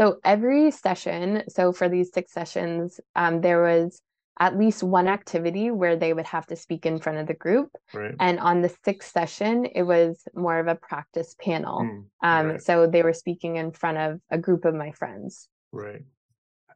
[0.00, 4.00] So every session, so for these six sessions, um, there was
[4.40, 7.70] at least one activity where they would have to speak in front of the group.
[7.92, 11.80] right And on the sixth session, it was more of a practice panel.
[11.80, 12.62] Mm, Um, right.
[12.62, 15.48] So they were speaking in front of a group of my friends.
[15.72, 16.02] right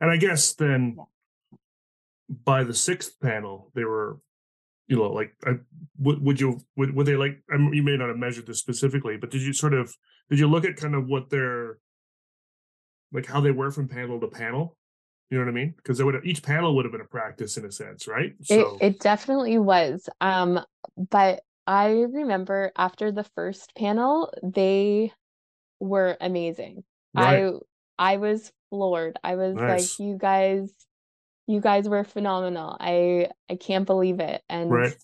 [0.01, 1.05] and i guess then Yeah.
[2.53, 4.19] by the sixth panel they were
[4.89, 5.53] you know like I,
[6.05, 8.59] would, would you would, would they like I mean, you may not have measured this
[8.59, 9.95] specifically but did you sort of
[10.29, 11.79] did you look at kind of what their
[13.13, 14.77] like how they were from panel to panel
[15.33, 17.05] you know what i mean because they would have, each panel would have been a
[17.05, 20.07] practice in a sense right It, it definitely was.
[20.21, 20.61] Um,
[21.11, 25.11] but I remember after the first panel, they
[25.81, 26.85] were amazing.
[27.15, 27.55] right
[27.99, 29.19] I I was floored.
[29.25, 29.99] I was Nice.
[29.99, 30.71] like, you guys,
[31.47, 32.77] you guys were phenomenal.
[32.79, 34.43] I I can't believe it.
[34.51, 34.95] And right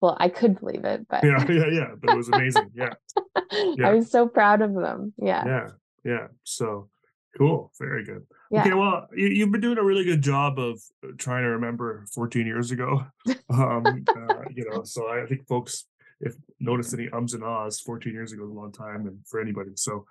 [0.00, 2.94] well, I could believe it, but yeah yeah yeah but it was amazing yeah
[3.52, 3.88] yeah.
[3.88, 5.12] I was so proud of them.
[5.18, 5.44] Yeah.
[5.44, 5.68] yeah
[6.04, 6.88] yeah so
[7.36, 8.26] cool very good.
[8.50, 8.60] Yeah.
[8.62, 12.04] okay well you, you've been doing a really good job of uh, trying to remember
[12.14, 13.04] 14 years ago
[13.50, 15.86] um uh, you know so i think folks
[16.20, 19.40] if notice any ums and ahs 14 years ago is a long time and for
[19.40, 20.04] anybody so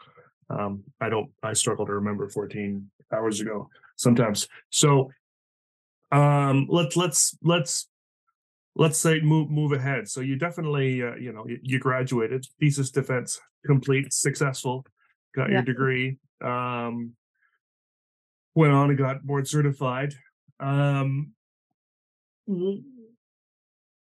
[0.49, 4.47] um i don't i struggle to remember 14 hours ago sometimes.
[4.70, 5.11] So
[6.11, 7.88] um let's let's let's
[8.76, 10.07] let's say move move ahead.
[10.07, 14.86] So you definitely uh, you know you, you graduated thesis defense complete successful
[15.36, 17.13] got your degree um
[18.55, 20.13] went on and got board certified
[20.59, 21.34] um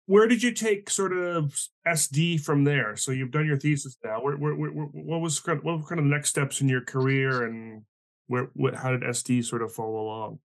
[0.07, 1.53] where did you take sort of
[1.87, 2.97] SD from there?
[2.97, 4.21] So you've done your thesis now.
[4.23, 7.45] Where, where, where, what was what were kind of the next steps in your career,
[7.45, 7.83] and
[8.29, 10.39] where what how did SD sort of follow along?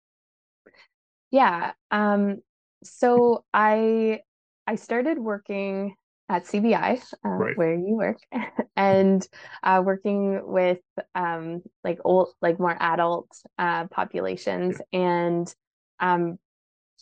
[1.30, 1.74] Yeah.
[1.92, 2.40] Um,
[2.84, 4.22] so I
[4.66, 5.96] I started working
[6.32, 7.58] at CBI, uh, right.
[7.58, 8.18] where you work,
[8.76, 9.28] and
[9.64, 10.80] uh, working with
[11.14, 13.30] um, like old, like more adult
[13.60, 15.00] uh, populations, yeah.
[15.00, 15.56] and
[16.00, 16.40] um,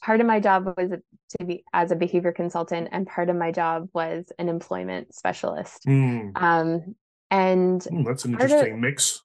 [0.01, 0.91] part of my job was
[1.37, 5.83] to be as a behavior consultant and part of my job was an employment specialist
[5.85, 6.31] mm.
[6.41, 6.95] um,
[7.29, 9.21] and mm, that's an interesting of, mix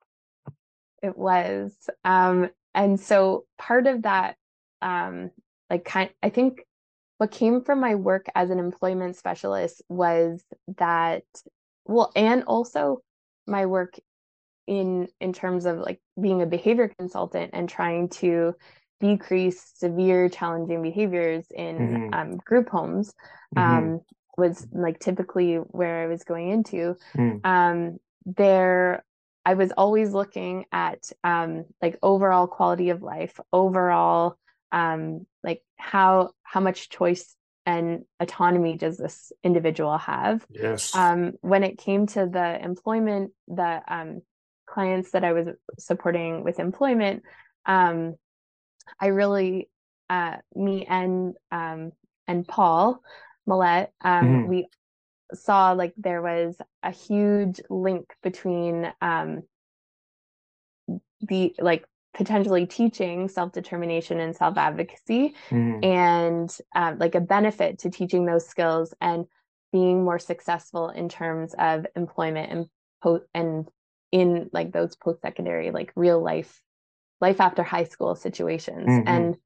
[1.02, 1.72] it was
[2.04, 4.36] um, and so part of that
[4.82, 5.30] um,
[5.70, 6.60] like kind i think
[7.18, 10.42] what came from my work as an employment specialist was
[10.78, 11.24] that
[11.86, 13.02] well and also
[13.46, 13.98] my work
[14.66, 18.54] in in terms of like being a behavior consultant and trying to
[19.00, 22.14] decrease severe challenging behaviors in mm-hmm.
[22.14, 23.12] um, group homes
[23.54, 23.76] mm-hmm.
[23.94, 24.00] um,
[24.36, 26.96] was like typically where I was going into.
[27.16, 27.44] Mm.
[27.44, 29.04] Um, there,
[29.44, 34.38] I was always looking at um, like overall quality of life, overall
[34.74, 40.44] um, like how how much choice and autonomy does this individual have?
[40.50, 40.94] Yes.
[40.94, 44.22] Um, when it came to the employment, the um,
[44.66, 45.48] clients that I was
[45.78, 47.22] supporting with employment,
[47.64, 48.16] um,
[49.00, 49.70] I really,
[50.10, 51.92] uh, me and um,
[52.26, 53.00] and Paul
[53.48, 54.48] Millette, um, mm-hmm.
[54.48, 54.68] we
[55.32, 59.44] saw like there was a huge link between um,
[61.22, 65.84] the like potentially teaching self-determination and self-advocacy mm.
[65.84, 69.26] and um, like a benefit to teaching those skills and
[69.72, 72.66] being more successful in terms of employment and
[73.02, 73.68] post and
[74.12, 76.62] in like those post-secondary like real life
[77.20, 79.08] life after high school situations mm-hmm.
[79.08, 79.36] and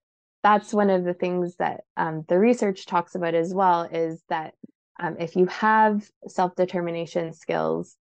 [0.42, 4.54] that's one of the things that um, the research talks about as well is that
[5.00, 7.96] um, if you have self-determination skills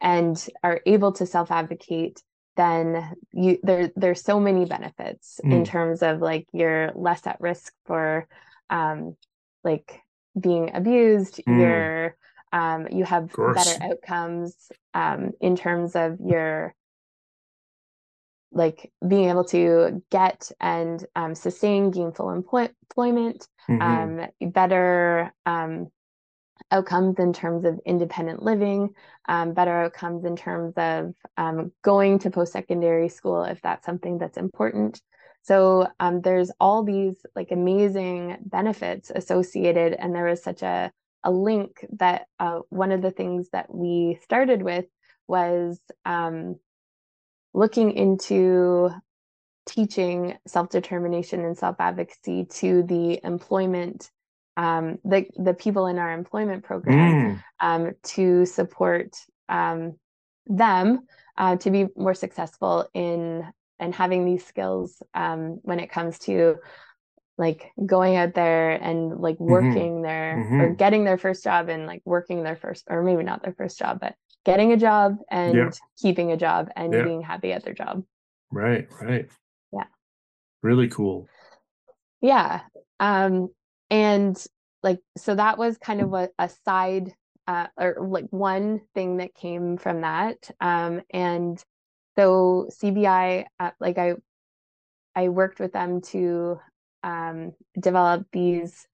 [0.00, 2.22] and are able to self-advocate
[2.56, 5.52] then you there there's so many benefits mm.
[5.52, 8.26] in terms of like you're less at risk for
[8.70, 9.16] um
[9.64, 10.00] like
[10.38, 11.60] being abused mm.
[11.60, 12.16] you're
[12.52, 14.54] um you have better outcomes
[14.94, 16.74] um in terms of your
[18.52, 23.82] like being able to get and um, sustain gainful employ- employment, mm-hmm.
[23.82, 25.90] um, better um,
[26.72, 28.94] outcomes in terms of independent living,
[29.28, 34.18] um, better outcomes in terms of um, going to post secondary school if that's something
[34.18, 35.00] that's important.
[35.42, 40.90] So um, there's all these like amazing benefits associated, and there was such a
[41.24, 44.86] a link that uh, one of the things that we started with
[45.28, 46.56] was um,
[47.54, 48.90] looking into
[49.66, 54.10] teaching self-determination and self-advocacy to the employment
[54.56, 57.42] um, the the people in our employment program mm.
[57.60, 59.16] um, to support
[59.48, 59.94] um,
[60.46, 61.06] them
[61.38, 63.44] uh, to be more successful in
[63.78, 66.56] and having these skills um, when it comes to
[67.38, 69.50] like going out there and like mm-hmm.
[69.50, 70.02] working mm-hmm.
[70.02, 70.60] their mm-hmm.
[70.60, 73.78] or getting their first job and like working their first or maybe not their first
[73.78, 75.70] job but getting a job and yeah.
[76.00, 77.02] keeping a job and yeah.
[77.02, 78.04] being happy at their job.
[78.50, 79.28] Right, right.
[79.72, 79.84] Yeah.
[80.62, 81.28] Really cool.
[82.20, 82.60] Yeah.
[83.00, 83.48] Um
[83.92, 84.44] and
[84.82, 87.12] like so that was kind of a, a side
[87.46, 91.62] uh or like one thing that came from that um and
[92.16, 94.14] so CBI uh, like I
[95.14, 96.58] I worked with them to
[97.02, 98.86] um develop these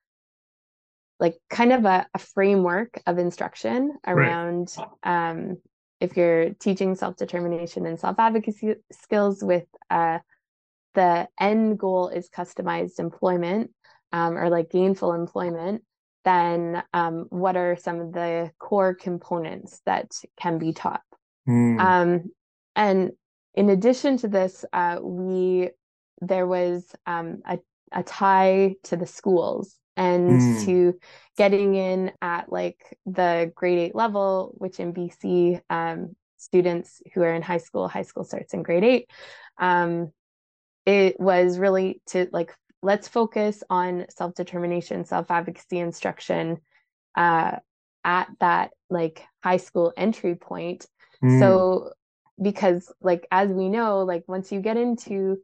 [1.20, 4.74] like kind of a, a framework of instruction around
[5.04, 5.30] right.
[5.30, 5.58] um,
[6.00, 10.18] if you're teaching self-determination and self-advocacy skills with uh,
[10.94, 13.72] the end goal is customized employment
[14.12, 15.82] um, or like gainful employment
[16.24, 21.02] then um, what are some of the core components that can be taught
[21.48, 21.80] mm.
[21.80, 22.30] um,
[22.76, 23.12] and
[23.54, 25.70] in addition to this uh, we
[26.20, 27.58] there was um, a,
[27.92, 30.64] a tie to the schools and mm.
[30.64, 30.98] to
[31.36, 37.34] getting in at like the grade eight level, which in BC, um, students who are
[37.34, 39.10] in high school, high school starts in grade eight.
[39.58, 40.12] Um,
[40.86, 46.58] it was really to like, let's focus on self determination, self advocacy instruction
[47.16, 47.56] uh,
[48.04, 50.86] at that like high school entry point.
[51.22, 51.40] Mm.
[51.40, 51.92] So,
[52.40, 55.38] because like, as we know, like once you get into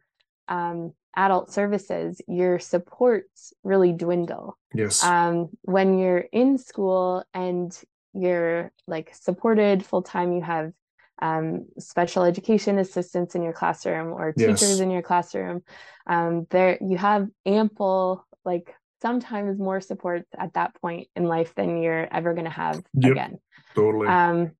[0.48, 4.58] um, adult services, your supports really dwindle.
[4.72, 5.02] Yes.
[5.02, 7.76] Um, when you're in school and
[8.12, 10.72] you're like supported full time, you have
[11.20, 14.80] um, special education assistants in your classroom or teachers yes.
[14.80, 15.62] in your classroom.
[16.06, 21.82] Um, there, you have ample like sometimes more support at that point in life than
[21.82, 23.12] you're ever going to have Yep.
[23.12, 23.38] again.
[23.74, 24.08] Totally.
[24.08, 24.52] Um,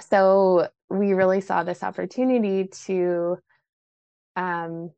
[0.00, 3.38] so we really saw this opportunity to
[4.36, 4.90] um,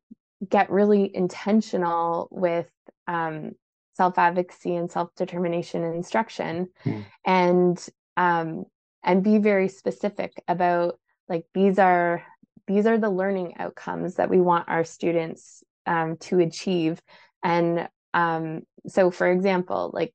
[0.48, 2.68] get really intentional with
[3.06, 3.52] um,
[3.94, 7.00] self advocacy and self determination and instruction, Hmm.
[7.24, 8.64] and um,
[9.02, 10.98] and be very specific about
[11.28, 12.22] like these are
[12.66, 17.00] these are the learning outcomes that we want our students um, to achieve,
[17.42, 20.14] and um, so for example, like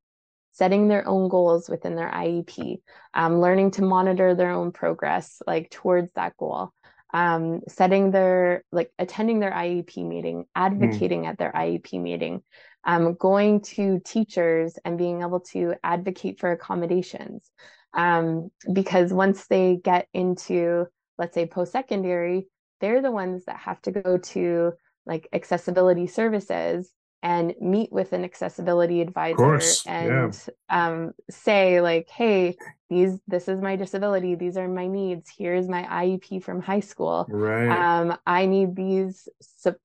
[0.54, 2.82] setting their own goals within their IEP,
[3.14, 6.72] um, learning to monitor their own progress like towards that goal,
[7.14, 12.42] um, setting their like attending their IEP meeting, advocating at their IEP meeting,
[12.84, 17.52] um, going to teachers and being able to advocate for accommodations.
[17.98, 20.86] Um, because once they get into,
[21.18, 22.48] let's say, post secondary,
[22.80, 24.74] they're the ones that have to go to
[25.06, 26.92] like accessibility services
[27.24, 30.26] and meet with an accessibility advisor course, yeah.
[30.26, 32.56] and um, say like hey
[32.90, 37.26] these this is my disability these are my needs here's my iep from high school
[37.30, 37.70] right.
[37.70, 39.28] um, i need these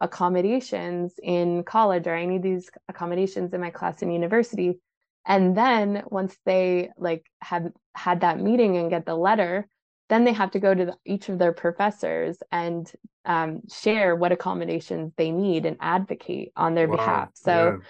[0.00, 4.78] accommodations in college or i need these accommodations in my class in university
[5.26, 9.66] and then once they like had had that meeting and get the letter
[10.08, 12.92] then they have to go to the, each of their professors and
[13.24, 17.86] um, share what accommodations they need and advocate on their Wow, behalf so yeah.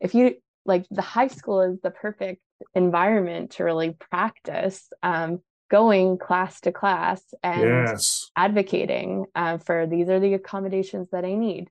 [0.00, 2.40] if you like the high school is the perfect
[2.74, 8.30] environment to really practice um, going class to class and yes.
[8.36, 11.68] advocating uh, for these are the accommodations that I need.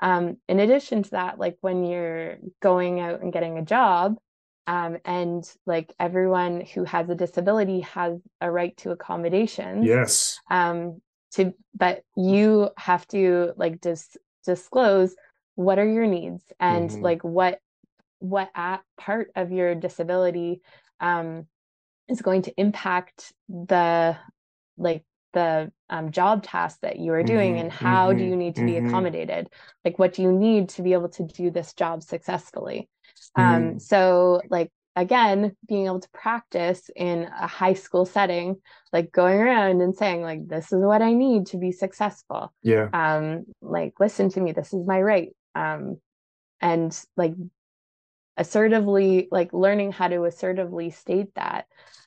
[0.00, 4.16] Um, in addition to that, like when you're going out and getting a job,
[4.66, 9.86] um, and like everyone who has a disability has a right to accommodations.
[9.86, 10.38] Yes.
[10.50, 11.00] Um,
[11.32, 15.16] to but you have to like dis- disclose
[15.56, 17.02] what are your needs and Mhm.
[17.02, 17.58] like what
[18.20, 20.60] what a- part of your disability
[21.00, 21.46] um,
[22.08, 24.16] is going to impact the
[24.76, 28.36] like the um, job task that you are doing Mhm, and how do mhm, you
[28.36, 28.86] need to be mhm.
[28.86, 29.48] accommodated
[29.84, 32.88] like what do you need to be able to do this job successfully
[33.36, 33.72] Mm.
[33.74, 38.56] um, so like again being able to practice in a high school setting
[38.92, 42.88] like going around and saying like this is what i need to be successful Yeah.
[42.92, 45.96] um like listen to me this is my right um
[46.60, 47.34] and like
[48.36, 51.66] assertively like learning how to assertively state that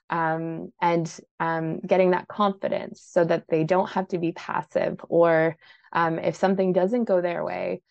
[0.10, 5.58] um and um getting that confidence so that they don't have to be passive or
[5.94, 7.82] um if something doesn't go their way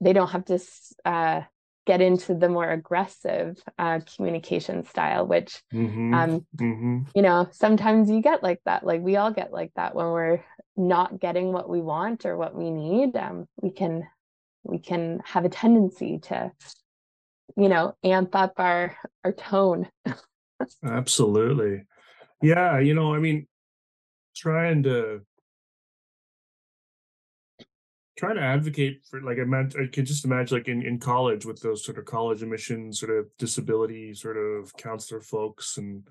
[0.00, 0.58] they don't have to
[1.04, 1.42] uh
[1.88, 6.14] get into the more aggressive uh communication style which Mm-hmm.
[6.14, 6.98] um mm-hmm.
[7.16, 10.40] you know sometimes you get like that like we all get like that when we're
[10.76, 14.06] not getting what we want or what we need um we can
[14.62, 16.52] we can have a tendency to
[17.56, 19.88] you know amp up our our tone
[20.84, 21.84] Absolutely.
[22.42, 23.46] Yeah, you know, I mean,
[24.36, 25.22] trying to
[28.18, 31.46] trying to advocate for like I meant I can just imagine like in, in college
[31.46, 36.02] with those sort of college admissions sort of disability sort of counselor folks and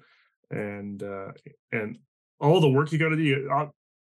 [0.49, 1.31] and uh
[1.73, 1.99] and
[2.39, 3.67] all the work you got to do uh,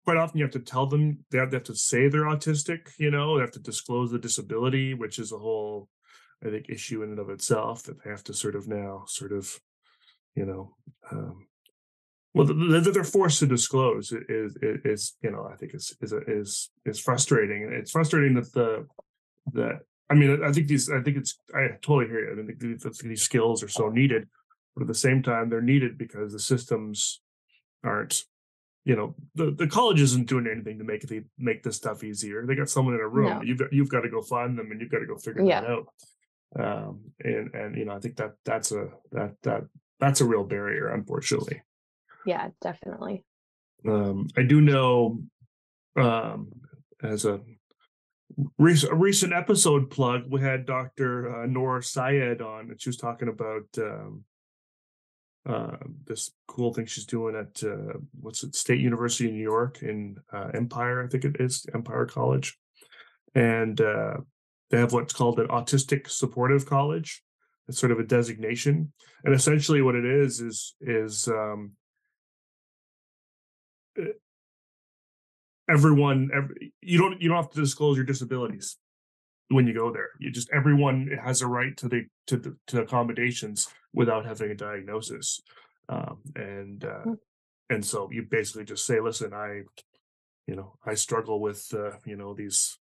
[0.05, 2.89] quite often you have to tell them they have, they have to say they're autistic
[2.97, 5.87] you know they have to disclose the disability which is a whole
[6.43, 9.31] i think issue in and of itself that they have to sort of now sort
[9.31, 9.59] of
[10.35, 10.75] you know
[11.11, 11.45] um
[12.33, 15.73] well th- th- that they're forced to disclose is is, is you know i think
[15.73, 17.69] is is is is frustrating.
[17.71, 18.87] It's frustrating that the
[19.53, 19.79] that
[20.09, 22.31] i mean i think these i think it's i totally hear you.
[22.41, 24.27] I think these, these skills are so needed
[24.75, 27.21] but at the same time they're needed because the systems
[27.83, 28.23] aren't
[28.85, 32.45] you know the, the college isn't doing anything to make the make this stuff easier.
[32.45, 33.29] They got someone in a room.
[33.29, 33.41] No.
[33.41, 35.61] you've got you've got to go find them and you've got to go figure Yeah.
[35.61, 35.87] that out.
[36.59, 39.61] Um and and you know i think that that's a that that
[40.01, 41.61] that's a real barrier unfortunately
[42.25, 43.23] yeah definitely
[43.87, 45.19] um, I do know
[45.95, 46.51] um,
[47.01, 51.43] as a, a recent episode plug, we had Dr.
[51.43, 54.23] Uh, Noor Syed on, and she was talking about um,
[55.45, 59.81] uh, this cool thing she's doing at uh, what's it, State University in New York
[59.81, 62.57] in uh, Empire, I think it is Empire College,
[63.35, 64.17] and uh,
[64.71, 67.21] they have what's called an autistic supportive college.
[67.67, 68.93] It's sort of a designation,
[69.23, 71.73] and essentially what it is is is um,
[75.69, 78.77] everyone every, you don't you don't have to disclose your disabilities
[79.49, 80.09] when you go there.
[80.19, 84.55] You just everyone has a right to the to the to accommodations without having a
[84.55, 85.41] diagnosis.
[85.89, 87.17] Um and uh Mm.
[87.69, 89.61] and so you basically just say listen i
[90.47, 92.77] you know i struggle with uh you know these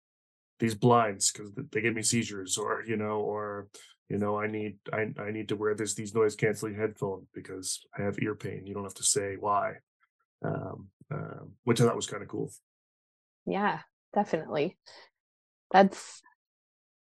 [0.59, 3.68] these blinds because they give me seizures or you know or
[4.09, 7.80] you know i need i, I need to wear this these noise canceling headphones because
[7.97, 8.66] i have ear pain.
[8.66, 9.76] You don't have to say why
[10.44, 12.52] um, um, which i thought was kind of cool
[13.46, 13.80] yeah
[14.14, 14.78] definitely
[15.72, 16.22] that's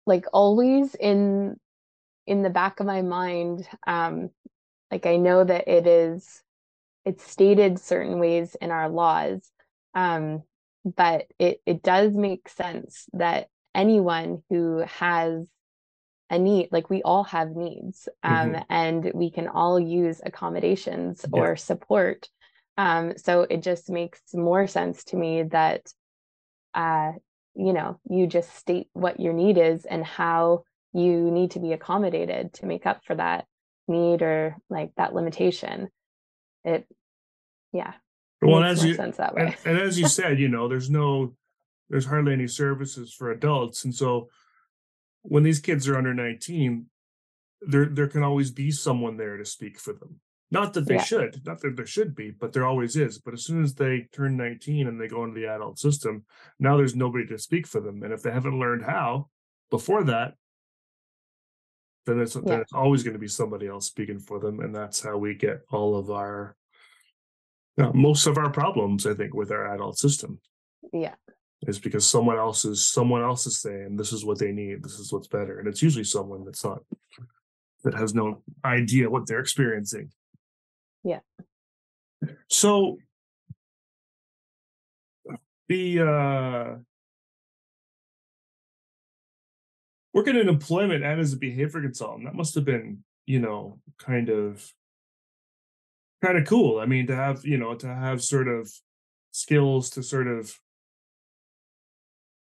[0.06, 1.56] like always in
[2.26, 4.30] in the back of my mind um
[4.90, 6.42] like i know that it is
[7.04, 9.50] it's stated certain ways in our laws
[9.94, 10.42] um
[10.84, 15.46] but it it does make sense that anyone who has
[16.30, 18.62] a need like we all have needs um, mm-hmm.
[18.70, 21.40] and we can all use accommodations yeah.
[21.40, 22.28] or support
[22.76, 25.86] um, so it just makes more sense to me that
[26.74, 27.12] uh,
[27.54, 31.72] you know you just state what your need is and how you need to be
[31.72, 33.46] accommodated to make up for that
[33.86, 35.88] need or like that limitation.
[36.64, 36.86] It
[37.72, 37.94] yeah
[38.40, 39.42] well as you sense that way.
[39.42, 41.34] and, and as you said you know there's no
[41.90, 44.28] there's hardly any services for adults and so
[45.22, 46.86] when these kids are under 19
[47.62, 50.20] there there can always be someone there to speak for them
[50.54, 51.02] not that they yeah.
[51.02, 53.18] should not that there should be but there always is.
[53.18, 56.24] But as soon as they turn 19 and they go into the adult system
[56.58, 58.02] now there's nobody to speak for them.
[58.02, 59.28] And if they haven't learned how
[59.70, 60.34] before that
[62.06, 62.42] then it's, yeah.
[62.44, 64.60] then it's always going to be somebody else speaking for them.
[64.60, 66.54] And that's how we get all of our
[67.76, 70.40] know, most of our problems i think with our adult system.
[70.92, 71.14] Yeah.
[71.66, 74.84] Is because someone else is someone else is saying this is what they need.
[74.84, 75.58] This is what's better.
[75.58, 76.80] And it's usually someone that's not
[77.84, 80.10] that has no idea what they're experiencing
[81.04, 81.20] yeah.
[82.48, 82.98] So
[85.68, 86.78] the uh
[90.12, 94.28] working in employment and as a behavior consultant that must have been you know kind
[94.28, 94.72] of
[96.24, 96.80] kind of cool.
[96.80, 98.70] I mean to have you know to have sort of
[99.30, 100.58] skills to sort of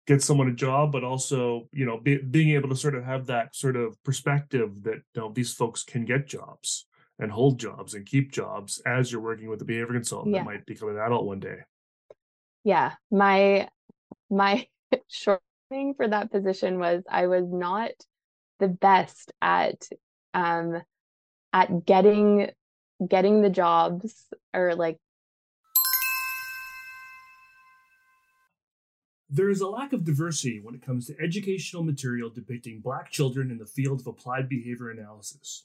[0.06, 3.26] get someone a job, but also you know be, being able to sort of have
[3.26, 6.86] that sort of perspective that you know, these folks can get jobs
[7.22, 10.40] and hold jobs and keep jobs as you're working with a behavior consultant yeah.
[10.40, 11.58] that might become an adult one day.
[12.64, 13.68] Yeah, my
[14.28, 14.66] my
[15.08, 17.92] short thing for that position was I was not
[18.58, 19.88] the best at
[20.34, 20.82] um
[21.52, 22.50] at getting
[23.06, 24.98] getting the jobs or like
[29.34, 33.50] There is a lack of diversity when it comes to educational material depicting Black children
[33.50, 35.64] in the field of applied behavior analysis.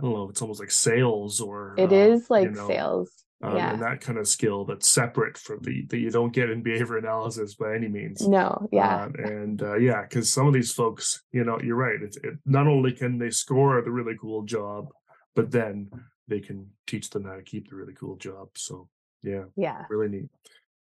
[0.00, 3.24] i don't know it's almost like sales or it uh, is like you know, sales
[3.40, 3.72] um, yeah.
[3.72, 6.98] and that kind of skill that's separate from the that you don't get in behavior
[6.98, 8.26] analysis by any means.
[8.26, 12.02] No, yeah, um, and uh, yeah, because some of these folks, you know, you're right.
[12.02, 14.88] It's it, not only can they score the really cool job,
[15.36, 15.88] but then
[16.26, 18.48] they can teach them how to keep the really cool job.
[18.56, 18.88] So
[19.22, 20.28] yeah, yeah, really neat,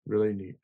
[0.06, 0.56] really neat.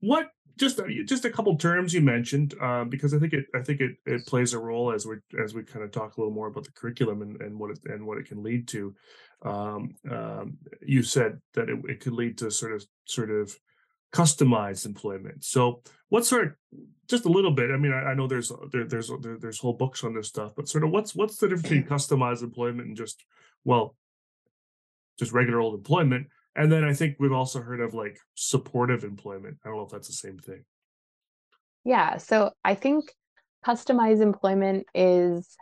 [0.00, 3.80] What just just a couple terms you mentioned um, because I think it I think
[3.80, 6.48] it it plays a role as we as we kind of talk a little more
[6.48, 8.94] about the curriculum and, and what it and what it can lead to.
[9.42, 13.56] Um, um, you said that it, it could lead to sort of sort of
[14.12, 15.44] customized employment.
[15.44, 16.52] So what sort of
[17.08, 17.70] just a little bit.
[17.70, 20.52] I mean, I, I know there's there, there's there, there's whole books on this stuff,
[20.54, 23.24] but sort of what's what's the difference between customized employment and just
[23.64, 23.96] well,
[25.18, 26.28] just regular old employment?
[26.56, 29.58] And then I think we've also heard of like supportive employment.
[29.64, 30.64] I don't know if that's the same thing.
[31.84, 32.18] Yeah.
[32.18, 33.12] So I think
[33.64, 35.56] customized employment is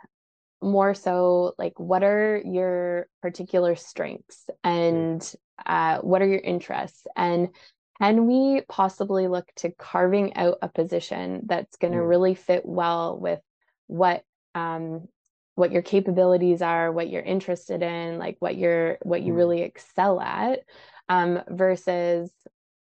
[0.61, 5.33] more so like what are your particular strengths and
[5.65, 7.49] uh, what are your interests and
[7.99, 12.07] can we possibly look to carving out a position that's going to mm.
[12.07, 13.39] really fit well with
[13.87, 14.23] what
[14.53, 15.07] um,
[15.57, 19.37] what your capabilities are what you're interested in like what you're what you mm.
[19.37, 20.59] really excel at
[21.09, 22.31] um, versus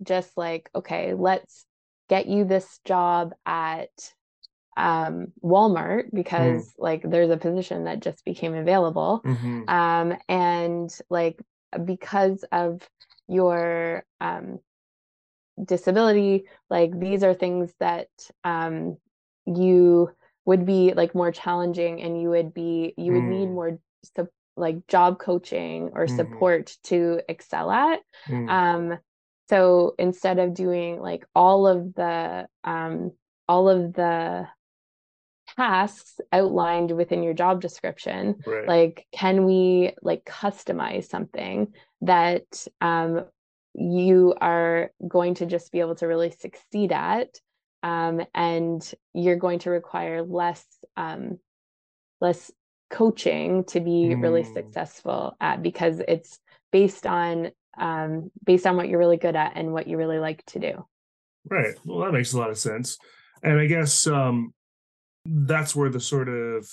[0.03, 1.67] just like okay let's
[2.09, 3.91] get you this job at
[4.77, 6.73] um, Walmart because mm.
[6.79, 9.23] like there's a position that just became available.
[9.25, 9.69] Mm-hmm.
[9.69, 11.41] Um, and like
[11.85, 12.83] because of
[13.29, 14.59] your um,
[15.65, 18.09] disability, like these are things that
[18.43, 18.97] um,
[19.47, 20.11] you
[20.45, 23.39] would be like more challenging and you would be you would mm.
[23.39, 23.79] need more
[24.17, 26.17] so, like job coaching or mm-hmm.
[26.17, 28.01] support to excel at.
[28.29, 28.51] Mm.
[28.51, 28.99] Um,
[29.49, 33.13] so instead of doing like all of the um,
[33.49, 34.47] all of the
[35.57, 38.67] tasks outlined within your job description right.
[38.67, 41.69] like can we like customize something
[42.01, 43.25] that um,
[43.75, 47.29] you are going to just be able to really succeed at
[47.85, 50.65] um, and you're going to require less
[50.97, 51.39] um,
[52.21, 52.51] less
[52.91, 54.23] coaching to be mm.
[54.23, 56.41] really successful at because it's
[56.73, 60.45] based on um, based on what you're really good at and what you really like
[60.47, 60.87] to do
[61.51, 62.97] right well that makes a lot of sense
[63.43, 64.55] and i guess um,
[65.27, 66.67] that's where the sort of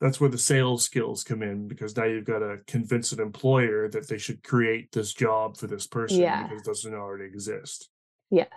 [0.00, 3.86] that's where the sales skills come in because now you've got to convince an employer
[3.88, 6.44] that they should create this job for this person yeah.
[6.44, 7.90] because it doesn't already exist.
[8.30, 8.48] Yes.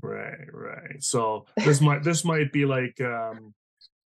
[0.00, 1.02] Right, right.
[1.02, 3.54] So this might this might be like um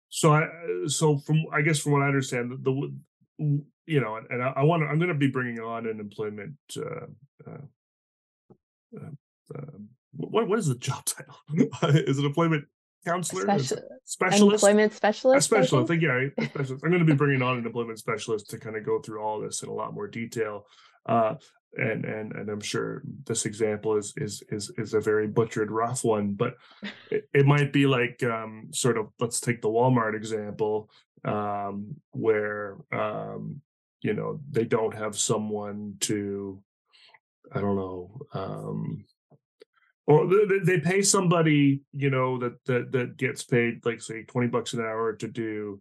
[0.08, 0.48] so I
[0.86, 2.90] so from I guess from what I understand the,
[3.38, 6.56] the you know and I, I want I'm going to be bringing on an employment
[6.76, 7.06] uh,
[7.46, 7.58] uh,
[9.54, 9.60] uh,
[10.16, 11.36] what what is the job title?
[11.84, 12.64] is it employment
[13.04, 15.38] counselor, Special, specialist, employment specialist.
[15.38, 16.84] A specialist, I think, yeah, specialist.
[16.84, 19.40] I'm going to be bringing on an employment specialist to kind of go through all
[19.40, 20.66] this in a lot more detail.
[21.06, 21.36] Uh,
[21.76, 26.04] and and and I'm sure this example is is is is a very butchered, rough
[26.04, 26.56] one, but
[27.10, 30.90] it, it might be like um, sort of let's take the Walmart example,
[31.24, 33.60] um, where um,
[34.00, 36.62] you know they don't have someone to,
[37.52, 39.04] I don't know, um,
[40.06, 40.26] or
[40.64, 44.80] they pay somebody you know that that that gets paid like say 20 bucks an
[44.80, 45.80] hour to do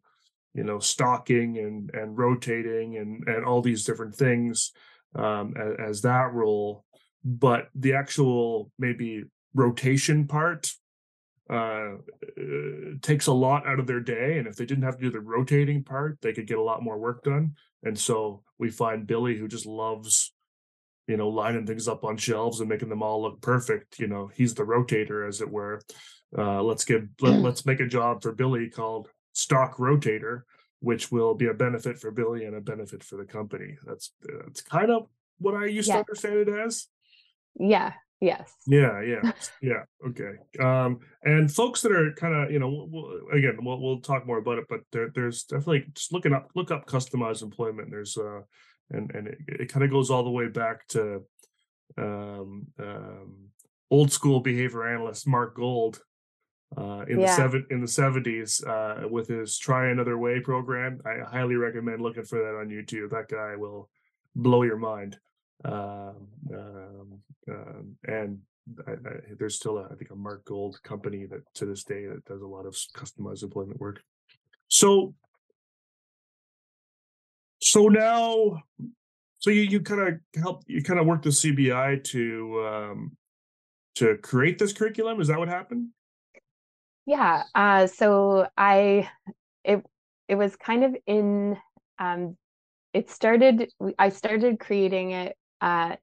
[0.54, 4.74] you know stocking and and rotating and and all these different things
[5.18, 6.84] um as, as that role
[7.24, 10.72] but the actual maybe rotation part
[11.50, 11.94] uh,
[12.38, 15.12] uh, takes a lot out of their day and if they didn't have to do
[15.12, 19.08] the rotating part they could get a lot more work done and so we find
[19.08, 20.34] billy who just loves
[21.08, 23.98] you know, lining things up on shelves and making them all look perfect.
[24.00, 25.82] You know, he's the rotator, as it were.
[26.38, 30.42] Uh, let's give let, let's make a job for Billy called stock rotator,
[30.80, 33.78] which will be a benefit for Billy and a benefit for the company.
[33.86, 35.08] That's that's kind of
[35.40, 35.96] what I used yeah.
[35.96, 36.88] to understand it as.
[37.60, 37.94] Yeah.
[38.20, 38.52] Yes.
[38.66, 39.02] Yeah.
[39.02, 39.32] Yeah.
[39.62, 39.84] yeah.
[40.08, 40.34] Okay.
[40.60, 44.40] Um, and folks that are kind of, you know, we'll, again, we'll we'll talk more
[44.40, 47.90] about it, but there, there's definitely just looking up, look up customized employment.
[47.92, 48.42] There's uh,
[48.90, 51.24] and and it, it kind of goes all the way back to
[51.98, 53.50] um, um,
[53.92, 56.00] old school behavior analyst Marc Gold
[56.76, 57.28] uh, in yeah.
[57.28, 61.00] the seven in the seventies uh, with his "Try Another Way" program.
[61.06, 63.12] I highly recommend looking for that on YouTube.
[63.12, 63.90] That guy will
[64.36, 65.18] blow your mind.
[65.64, 68.40] Um, um, um and
[68.86, 68.96] I, I,
[69.40, 72.42] there's still, a, I think, a Marc Gold company that to this day that does
[72.42, 74.02] a lot of customized employment work.
[74.68, 75.16] So
[77.62, 78.62] so now,
[79.40, 83.18] so you you kind of help you kind of work the CBI to um,
[83.96, 85.20] to create this curriculum.
[85.22, 85.90] Is that what happened?
[87.08, 87.44] Yeah.
[87.56, 89.10] Uh, so I
[89.64, 89.84] it
[90.28, 91.58] it was kind of in
[91.98, 92.38] um,
[92.94, 93.72] it started.
[93.98, 95.96] I started creating it uh,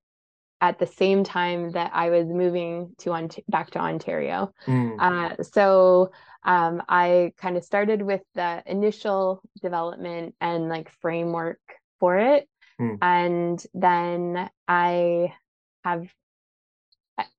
[0.61, 4.53] at the same time that I was moving to on back to Ontario.
[4.67, 4.97] Mm.
[4.99, 6.11] Uh, so
[6.43, 11.61] um, I kind of started with the initial development and like framework
[12.01, 12.49] for it.
[12.81, 12.99] Mm.
[13.03, 15.35] And then I
[15.85, 16.07] have,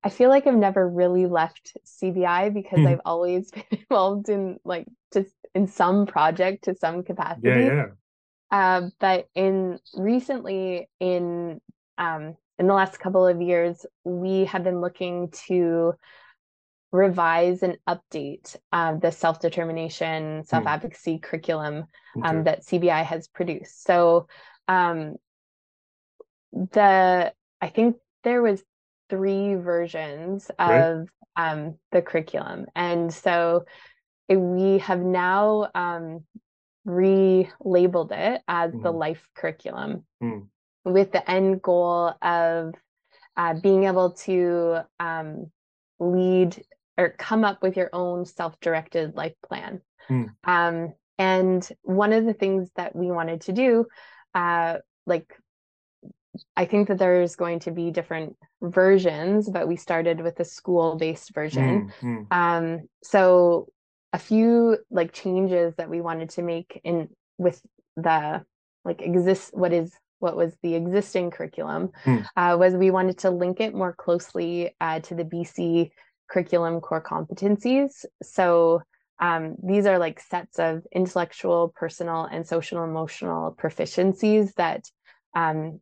[0.04, 2.88] I feel like I've never really left CBI because mm.
[2.88, 7.48] I've always been involved in like just in some project to some capacity.
[7.50, 7.86] Yeah, yeah.
[8.52, 11.60] Uh, but in recently in
[11.98, 15.94] um, in the last couple of years, we have been looking to
[16.92, 20.44] revise and update uh, the self determination, hmm.
[20.46, 21.22] self advocacy mm.
[21.22, 21.86] curriculum
[22.24, 22.44] um, okay.
[22.44, 23.84] that CBI has produced.
[23.84, 24.28] So,
[24.68, 25.16] um,
[26.54, 28.64] the I think there was
[29.10, 31.52] three versions of right.
[31.52, 33.66] um, the curriculum, and so
[34.30, 36.24] we have now um,
[36.88, 38.84] relabeled it as mm.
[38.84, 40.48] the life curriculum, mm.
[40.84, 42.74] with the end goal of
[43.38, 45.52] uh, being able to um,
[46.00, 46.64] lead
[46.98, 49.82] or come up with your own self-directed life plan.
[50.10, 50.30] Mm.
[50.44, 53.86] Um, and one of the things that we wanted to do,
[54.34, 55.34] uh, like
[56.56, 61.34] I think that there's going to be different versions, but we started with the school-based
[61.34, 61.92] version.
[62.02, 62.36] Mm, mm.
[62.36, 63.68] Um, so
[64.14, 67.62] a few like changes that we wanted to make in with
[67.98, 68.44] the
[68.86, 72.26] like exist what is what was the existing curriculum mm.
[72.38, 75.92] uh, was we wanted to link it more closely uh, to the BC
[76.30, 78.06] curriculum core competencies.
[78.24, 78.82] So
[79.20, 84.90] um, these are like sets of intellectual, personal, and social emotional proficiencies that
[85.36, 85.80] um,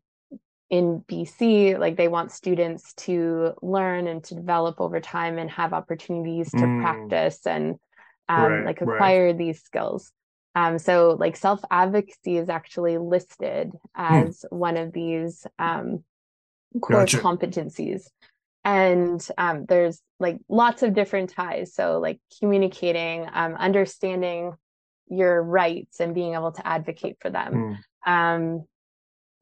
[0.73, 5.71] in BC, like they want students to learn and to develop over time and have
[5.71, 6.81] opportunities to mm.
[6.81, 7.75] practice and
[8.27, 9.37] um, right, like acquire right.
[9.37, 10.11] these skills.
[10.55, 14.13] Um, so like self advocacy is actually listed hmm.
[14.15, 16.03] as one of these um,
[16.81, 17.17] core gotcha.
[17.17, 18.07] competencies.
[18.63, 21.75] And um, there's like lots of different ties.
[21.75, 24.53] So like communicating, um, understanding
[25.07, 27.77] your rights and being able to advocate for them.
[28.07, 28.63] Mm.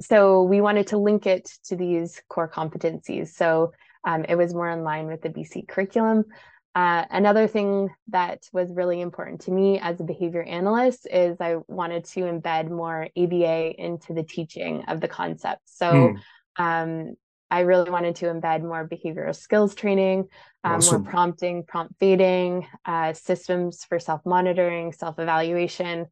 [0.02, 3.30] So we wanted to link it to these core competencies.
[3.30, 3.74] So
[4.04, 6.26] um, it was more in line with the BC curriculum.
[6.74, 11.58] Uh, another thing that was really important to me as a behavior analyst is I
[11.68, 15.62] wanted to embed more ABA into the teaching of the concept.
[15.66, 16.18] So mm.
[16.58, 17.16] um,
[17.52, 20.30] I really wanted to embed more behavioral skills training,
[20.64, 21.02] um, awesome.
[21.02, 26.06] more prompting, prompt fading, uh, systems for self monitoring, self evaluation,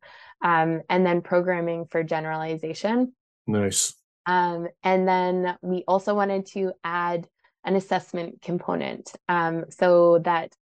[0.44, 3.14] um, and then programming for generalization.
[3.50, 3.94] Nice.
[4.26, 7.28] Um, and then we also wanted to add
[7.66, 10.54] an assessment component um, so that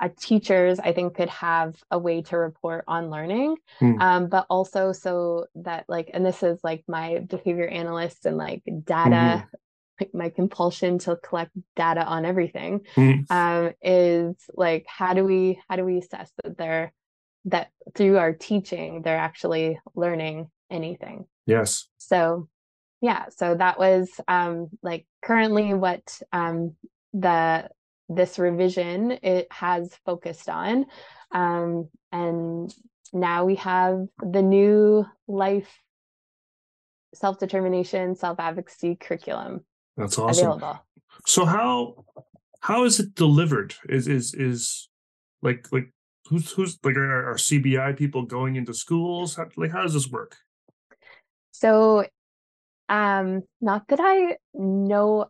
[0.00, 4.00] uh, teachers i think could have a way to report on learning mm.
[4.00, 8.62] um, but also so that like and this is like my behavior analyst and like
[8.84, 9.46] data mm-hmm.
[10.00, 13.30] like my compulsion to collect data on everything mm.
[13.30, 16.92] um, is like how do we how do we assess that they're
[17.44, 21.88] that through our teaching they're actually learning anything yes.
[21.98, 22.48] So
[23.00, 26.74] yeah so that was um like currently what um
[27.12, 27.68] the
[28.08, 30.86] this revision it has focused on
[31.32, 32.74] um and
[33.12, 35.68] now we have the new life
[37.14, 39.62] self-determination self-advocacy curriculum
[39.96, 40.46] that's awesome.
[40.46, 40.78] available.
[41.26, 42.04] so how
[42.60, 43.74] how is it delivered?
[43.88, 44.88] Is is is
[45.42, 45.92] like like
[46.28, 49.34] who's who's like are, are cbi people going into schools?
[49.34, 50.36] How, like how does this work
[51.62, 52.04] so
[52.88, 55.26] um, not that I know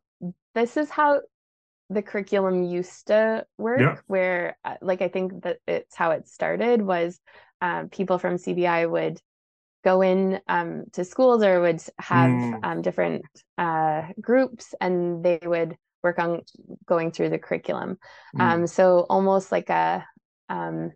[0.55, 1.21] this is how
[1.91, 3.97] the curriculum used to work, yeah.
[4.07, 7.21] where uh, like I think that it's how it started was
[7.61, 9.21] um, people from CBI would
[9.85, 12.61] go in um, to schools or would have mm.
[12.63, 13.27] um, different
[13.59, 16.41] uh, groups and they would work on
[16.87, 17.99] going through the curriculum.
[18.35, 18.41] Mm.
[18.41, 20.07] Um, so almost like a
[20.49, 20.93] um,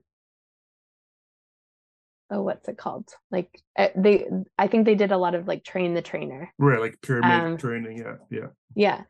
[2.31, 4.27] oh what's it called like uh, they
[4.59, 7.57] i think they did a lot of like train the trainer right like pyramid um,
[7.57, 9.03] training yeah yeah yeah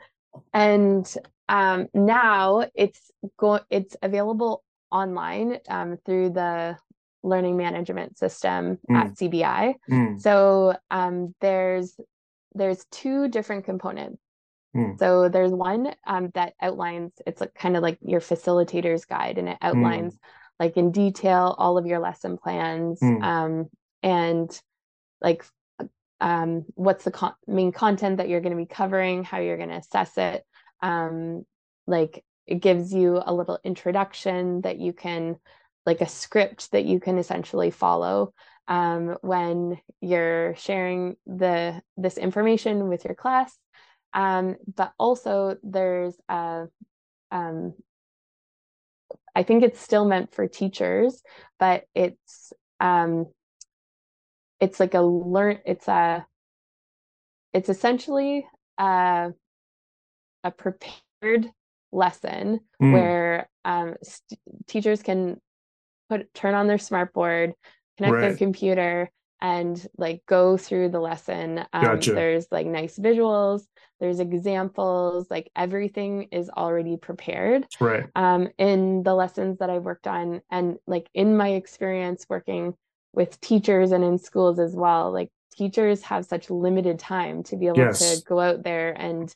[0.53, 1.17] and
[1.49, 6.77] um now it's go it's available online um through the
[7.23, 8.97] learning management system mm.
[8.97, 10.21] at cbi mm.
[10.21, 11.99] so um there's
[12.55, 14.23] there's two different components
[14.77, 14.99] mm.
[14.99, 19.49] so there's one um, that outlines it's like kind of like your facilitator's guide and
[19.49, 19.69] it mm.
[19.69, 20.17] outlines
[20.59, 23.23] like in detail all of your lesson plans mm.
[23.23, 23.69] um,
[24.03, 24.61] and
[25.21, 25.45] like
[26.21, 29.69] um, what's the con- main content that you're going to be covering how you're going
[29.69, 30.45] to assess it
[30.83, 31.45] um,
[31.87, 35.37] like it gives you a little introduction that you can
[35.85, 38.33] like a script that you can essentially follow
[38.69, 43.55] um, when you're sharing the this information with your class
[44.15, 46.67] um, but also there's a
[47.31, 47.75] um,
[49.37, 51.23] I think it's still meant for teachers,
[51.61, 53.27] but it's um
[54.59, 56.27] it's like a learn it's a
[57.57, 59.33] it's essentially a,
[60.45, 61.51] a prepared
[61.91, 62.93] lesson mm.
[62.93, 65.41] where um, st- teachers can
[66.11, 67.53] put turn on their smartboard,
[67.97, 68.21] connect right.
[68.21, 69.11] their computer,
[69.41, 71.65] and like go through the lesson.
[71.73, 72.13] Um, gotcha.
[72.13, 73.63] There's like nice visuals
[74.01, 80.07] there's examples like everything is already prepared right um in the lessons that i've worked
[80.07, 82.75] on and like in my experience working
[83.13, 87.67] with teachers and in schools as well like teachers have such limited time to be
[87.67, 88.17] able yes.
[88.17, 89.35] to go out there and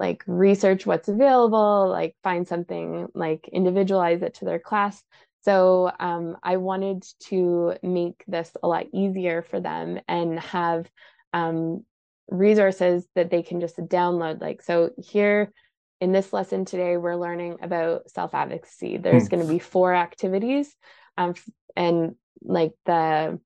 [0.00, 5.00] like research what's available like find something like individualize it to their class
[5.42, 10.90] so um, i wanted to make this a lot easier for them and have
[11.32, 11.84] um,
[12.32, 14.40] resources that they can just download.
[14.40, 15.52] Like, so here
[16.00, 18.96] in this lesson today, we're learning about self advocacy.
[18.96, 19.30] There's mm.
[19.30, 20.74] going to be four activities,
[21.16, 21.34] um,
[21.76, 23.38] and like the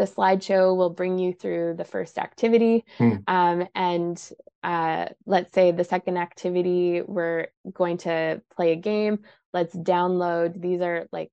[0.00, 2.86] the slideshow will bring you through the first activity.
[2.98, 3.22] Mm.
[3.28, 4.32] Um, and
[4.62, 9.18] uh, let's say the second activity, we're going to play a game.
[9.52, 10.58] Let's download.
[10.58, 11.30] These are like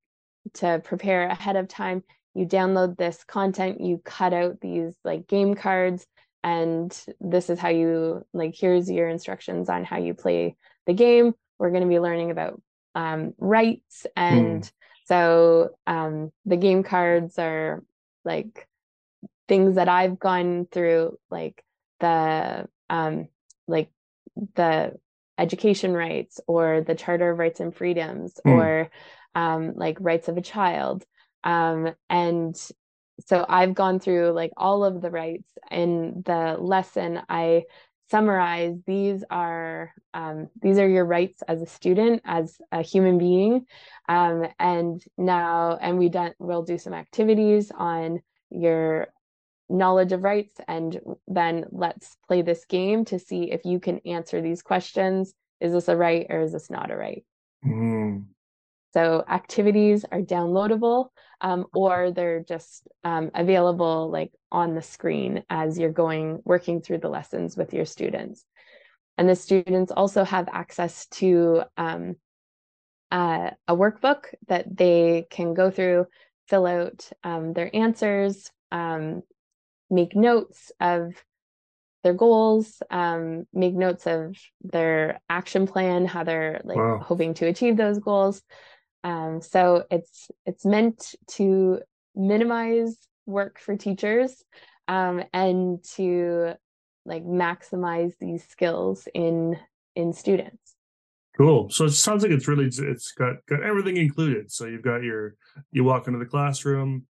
[0.55, 2.03] to prepare ahead of time
[2.33, 6.05] you download this content you cut out these like game cards
[6.43, 10.55] and this is how you like here's your instructions on how you play
[10.85, 12.61] the game we're going to be learning about
[12.95, 14.71] um, rights and mm.
[15.05, 17.83] so um, the game cards are
[18.27, 18.67] like
[19.47, 21.63] things that i've gone through like
[21.99, 23.27] the um,
[23.67, 23.89] like
[24.55, 24.93] the
[25.37, 28.51] education rights or the charter of rights and freedoms mm.
[28.51, 28.91] or
[29.33, 31.03] um, like rights of a child
[31.43, 32.55] um, and
[33.25, 37.21] so I've gone through like all of the rights in the lesson.
[37.29, 37.63] I
[38.09, 43.65] summarize these are um, these are your rights as a student, as a human being,
[44.09, 49.07] um, and now and we done we'll do some activities on your
[49.69, 54.41] knowledge of rights and then let's play this game to see if you can answer
[54.41, 57.25] these questions is this a right or is this not a right
[57.65, 58.23] mm.
[58.93, 61.09] So activities are downloadable
[61.41, 66.99] um, or they're just um, available like on the screen as you're going working through
[66.99, 68.45] the lessons with your students.
[69.17, 72.15] And the students also have access to um,
[73.11, 76.07] uh, a workbook that they can go through,
[76.47, 79.21] fill out um, their answers, um,
[79.89, 81.13] make notes of
[82.03, 86.99] their goals, um, make notes of their action plan, how they're like wow.
[87.03, 88.41] hoping to achieve those goals.
[89.07, 91.79] Um, so it's it's meant to
[92.13, 94.43] minimize work for teachers
[94.89, 96.55] um, and to
[97.05, 99.57] like maximize these skills in
[99.95, 100.75] in students.
[101.37, 101.69] Cool.
[101.69, 104.51] So it sounds like it's really it's got got everything included.
[104.51, 105.35] So you've got your
[105.71, 107.05] you walk into the classroom,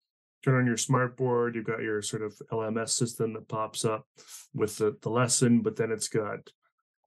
[0.43, 4.07] turn on your smart board, you've got your sort of LMS system that pops up
[4.55, 6.39] with the, the lesson, but then it's got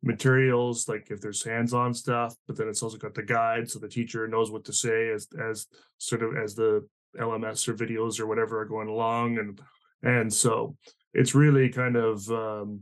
[0.02, 3.88] materials like if there's hands-on stuff but then it's also got the guide so the
[3.88, 5.66] teacher knows what to say as as
[5.98, 6.86] sort of as the
[7.18, 9.60] lms or videos or whatever are going along and
[10.02, 10.76] and so
[11.14, 12.80] it's really kind of um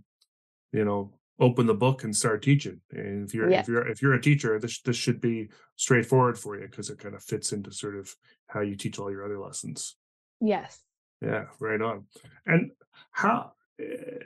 [0.73, 2.81] you know open the book and start teaching.
[2.93, 6.59] And if you're if you're if you're a teacher this this should be straightforward for
[6.59, 8.15] you because it kind of fits into sort of
[8.47, 9.97] how you teach all your other lessons.
[10.41, 10.81] Yes.
[11.21, 12.05] Yeah right on.
[12.47, 12.71] And
[13.11, 14.25] how eh,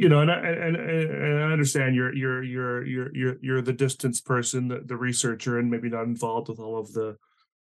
[0.00, 3.74] you know, and I, and, and I understand you're you're you're you're you're you're the
[3.74, 7.18] distance person, the, the researcher, and maybe not involved with all of the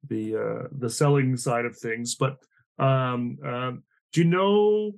[0.09, 2.15] the uh, the selling side of things.
[2.15, 2.39] But
[2.79, 3.83] um, um,
[4.15, 4.93] do you know,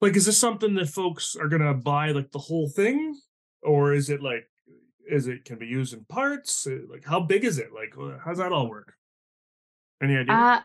[0.00, 3.16] like, is this something that folks are gonna buy like the whole thing,
[3.62, 4.50] or is it like,
[5.08, 6.66] is it can be used in parts?
[6.66, 7.68] Uh, like, how big is it?
[7.72, 7.94] Like,
[8.24, 8.92] how's that all work?
[10.02, 10.34] Any idea?
[10.34, 10.60] Uh,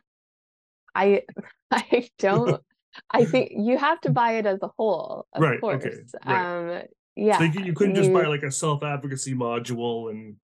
[0.95, 1.21] I
[1.71, 2.59] I don't
[3.11, 5.85] I think you have to buy it as a whole, of right, course.
[5.85, 5.95] Okay,
[6.25, 6.77] right.
[6.79, 6.83] Um,
[7.15, 7.39] yeah.
[7.39, 10.35] So you, you couldn't you, just buy like a self advocacy module and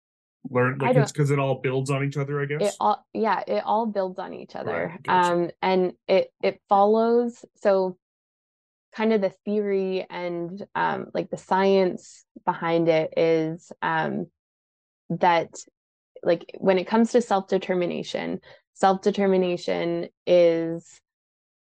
[0.51, 2.73] learn like it's because it all builds on each other, I guess.
[2.73, 4.91] It all yeah, it all builds on each other.
[4.93, 5.35] Right, gotcha.
[5.35, 7.97] Um and it it follows so
[8.95, 14.27] kind of the theory and um like the science behind it is um
[15.11, 15.55] that
[16.23, 18.41] like when it comes to self-determination,
[18.75, 21.01] self-determination is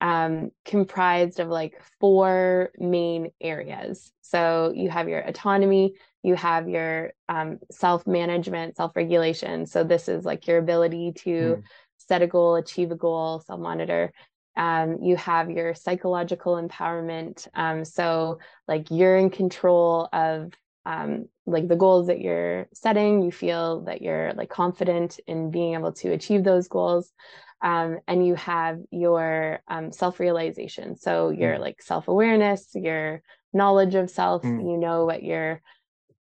[0.02, 4.12] um, comprised of like four main areas.
[4.22, 5.94] So you have your autonomy,
[6.24, 9.66] you have your um, self management, self regulation.
[9.68, 11.64] So this is like your ability to mm.
[11.98, 14.12] set a goal, achieve a goal, self monitor.
[14.58, 17.48] Um, you have your psychological empowerment.
[17.54, 20.52] Um, so like you're in control of
[20.86, 23.22] um, like the goals that you're setting.
[23.22, 27.14] You feel that you're like confident in being able to achieve those goals
[27.62, 31.60] um, and you have your um, self-realization so your mm.
[31.60, 33.22] like self-awareness your
[33.54, 34.62] knowledge of self mm.
[34.62, 35.62] you know what your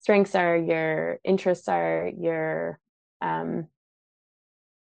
[0.00, 2.78] strengths are your interests are your
[3.20, 3.66] um,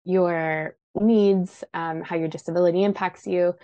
[0.05, 3.55] your needs um, how your disability impacts you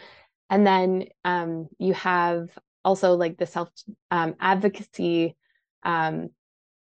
[0.50, 2.48] and then um, you have
[2.84, 3.68] also like the self
[4.10, 5.36] um, advocacy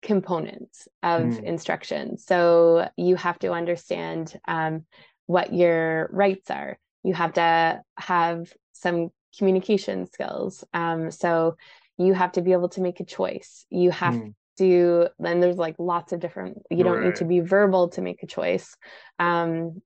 [0.02, 1.44] components of mm.
[1.44, 4.86] instruction so you have to understand um,
[5.28, 6.78] what your rights are.
[7.04, 10.64] You have to have some communication skills.
[10.74, 11.56] Um, so
[11.98, 13.66] you have to be able to make a choice.
[13.70, 14.34] You have mm.
[14.58, 17.06] to, then there's like lots of different, you don't right.
[17.08, 18.76] need to be verbal to make a choice.
[19.20, 19.82] Um,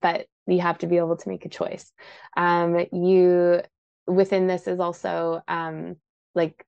[0.00, 1.90] but you have to be able to make a choice.
[2.36, 3.62] Um, you,
[4.06, 5.96] within this is also um,
[6.34, 6.64] like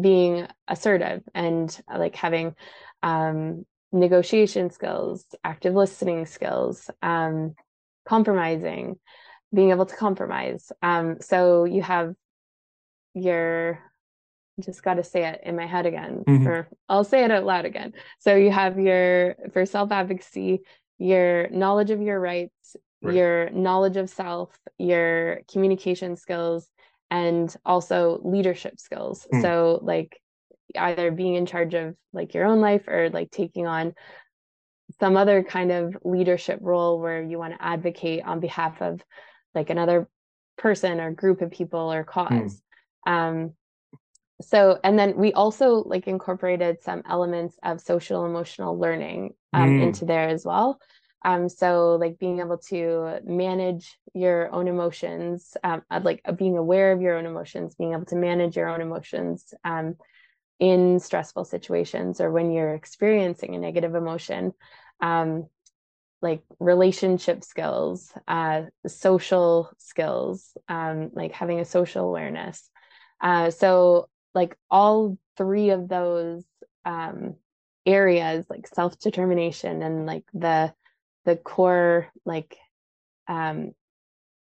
[0.00, 2.54] being assertive and like having
[3.02, 7.54] um, negotiation skills, active listening skills, um,
[8.06, 8.98] compromising,
[9.52, 10.70] being able to compromise.
[10.82, 12.14] Um, so you have
[13.14, 13.80] your
[14.60, 16.46] just got to say it in my head again, mm-hmm.
[16.46, 17.94] or I'll say it out loud again.
[18.18, 20.60] So you have your for self advocacy,
[20.98, 23.14] your knowledge of your rights, right.
[23.14, 26.68] your knowledge of self, your communication skills,
[27.10, 29.26] and also leadership skills.
[29.32, 29.42] Mm.
[29.42, 30.20] So, like,
[30.76, 33.94] either being in charge of like your own life or like taking on
[34.98, 39.00] some other kind of leadership role where you want to advocate on behalf of
[39.54, 40.08] like another
[40.58, 42.62] person or group of people or cause.
[43.06, 43.12] Mm.
[43.12, 43.52] Um,
[44.40, 49.82] so and then we also like incorporated some elements of social emotional learning um, mm.
[49.82, 50.80] into there as well
[51.24, 57.00] um, so like being able to manage your own emotions um, like being aware of
[57.00, 59.94] your own emotions being able to manage your own emotions um,
[60.60, 64.52] in stressful situations or when you're experiencing a negative emotion
[65.00, 65.46] um,
[66.22, 72.68] like relationship skills uh, social skills um, like having a social awareness.
[73.20, 76.44] Uh, so like all three of those
[76.84, 77.34] um,
[77.86, 80.72] areas like self-determination and like the
[81.24, 82.56] the core like
[83.28, 83.72] um,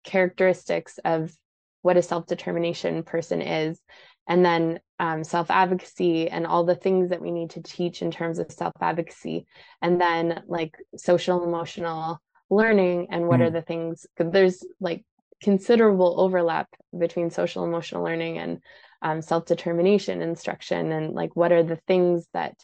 [0.03, 1.33] characteristics of
[1.81, 3.79] what a self-determination person is
[4.27, 8.37] and then um, self-advocacy and all the things that we need to teach in terms
[8.37, 9.45] of self-advocacy.
[9.81, 13.43] And then like social emotional learning and what mm.
[13.43, 15.05] are the things there's like
[15.41, 18.59] considerable overlap between social emotional learning and
[19.01, 22.55] um, self-determination instruction and like what are the things that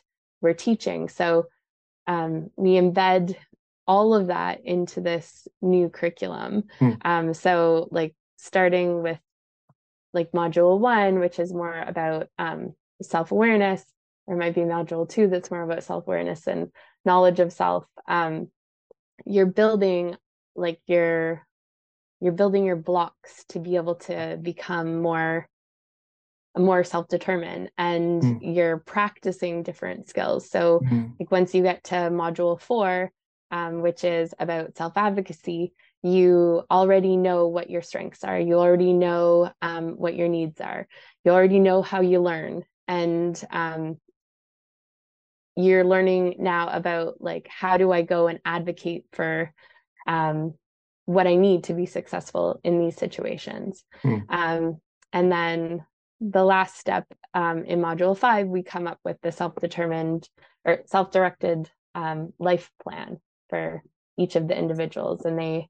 [0.42, 1.08] we're teaching.
[1.08, 1.46] So
[2.08, 3.36] um, we embed
[3.88, 6.64] all of that into this new curriculum.
[7.04, 9.20] Um, so like starting with
[10.16, 13.84] like module one which is more about um, self-awareness
[14.28, 16.72] there might be module two that's more about self-awareness and
[17.04, 18.48] knowledge of self um,
[19.26, 20.16] you're building
[20.56, 21.46] like your
[22.22, 25.48] you're building your blocks to be able to become more
[26.58, 28.56] more self-determined and mm.
[28.56, 31.12] you're practicing different skills so mm.
[31.20, 33.12] like once you get to module four
[33.52, 35.74] um, which is about self-advocacy
[36.06, 38.40] you already know what your strengths are.
[38.40, 40.88] You already know um, what your needs are.
[41.24, 42.64] You already know how you learn.
[42.88, 43.98] And um,
[45.56, 49.54] you're learning now about like how do i go and advocate for
[50.06, 50.54] um,
[51.06, 53.84] what i need to be successful in these situations.
[54.04, 54.80] Mm.
[55.14, 55.86] and then
[56.22, 60.28] the last step um, in module five, we come up with the self-determined
[60.64, 63.84] or self-directed um, life plan for
[64.18, 65.68] each of the individuals, and they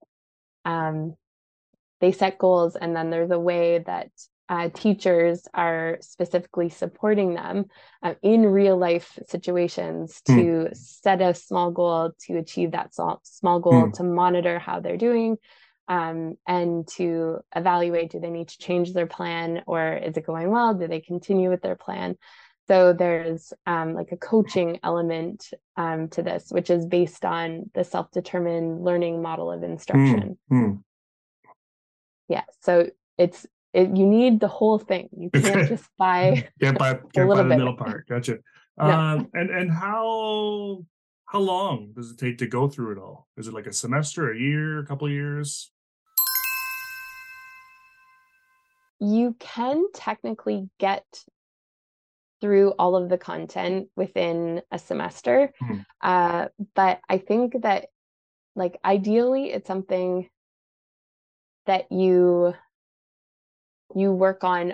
[0.66, 1.16] um,
[2.01, 4.09] they set goals, and then there's a way that
[4.47, 7.66] uh, teachers are specifically supporting them
[8.03, 10.78] uh, in real life situations to mm.
[10.78, 13.93] set a small goal to achieve that small, small goal mm.
[13.93, 15.38] to monitor how they're doing
[15.88, 20.49] um, and to evaluate do they need to change their plan or is it going
[20.49, 20.74] well?
[20.74, 22.18] Do they continue with their plan?
[22.68, 27.84] So there's um, like a coaching element um, to this, which is based on the
[27.84, 30.38] self determined learning model of instruction.
[30.51, 30.82] Mm,
[32.28, 32.43] Yeah.
[32.61, 35.09] So it's, it, you need the whole thing.
[35.16, 37.57] You can't just buy, can't buy, can't buy the bit.
[37.57, 38.07] middle part.
[38.07, 38.39] Gotcha.
[38.78, 38.84] No.
[38.89, 40.84] Um, and, and how,
[41.28, 43.26] how long does it take to go through it all?
[43.38, 45.72] Is it like a semester, a year, a couple years?
[49.00, 51.05] you can technically get
[52.41, 55.51] through all of the content within a semester.
[55.62, 55.79] Mm-hmm.
[56.01, 57.87] Uh, but I think that,
[58.55, 60.29] like, ideally, it's something
[61.66, 62.53] that you
[63.95, 64.74] you work on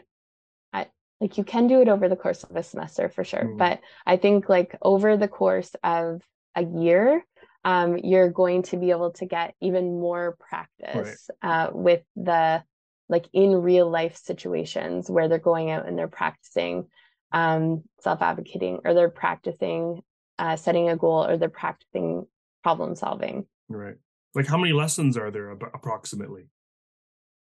[0.73, 0.89] at,
[1.19, 3.57] like you can do it over the course of a semester for sure mm-hmm.
[3.57, 6.21] but i think like over the course of
[6.55, 7.25] a year
[7.63, 11.67] um, you're going to be able to get even more practice right.
[11.67, 12.63] uh, with the
[13.07, 16.87] like in real life situations where they're going out and they're practicing
[17.31, 20.01] um, self-advocating or they're practicing
[20.39, 22.25] uh, setting a goal or they're practicing
[22.63, 23.45] problem solving.
[23.69, 23.95] Right.
[24.33, 26.47] Like how many lessons are there approximately?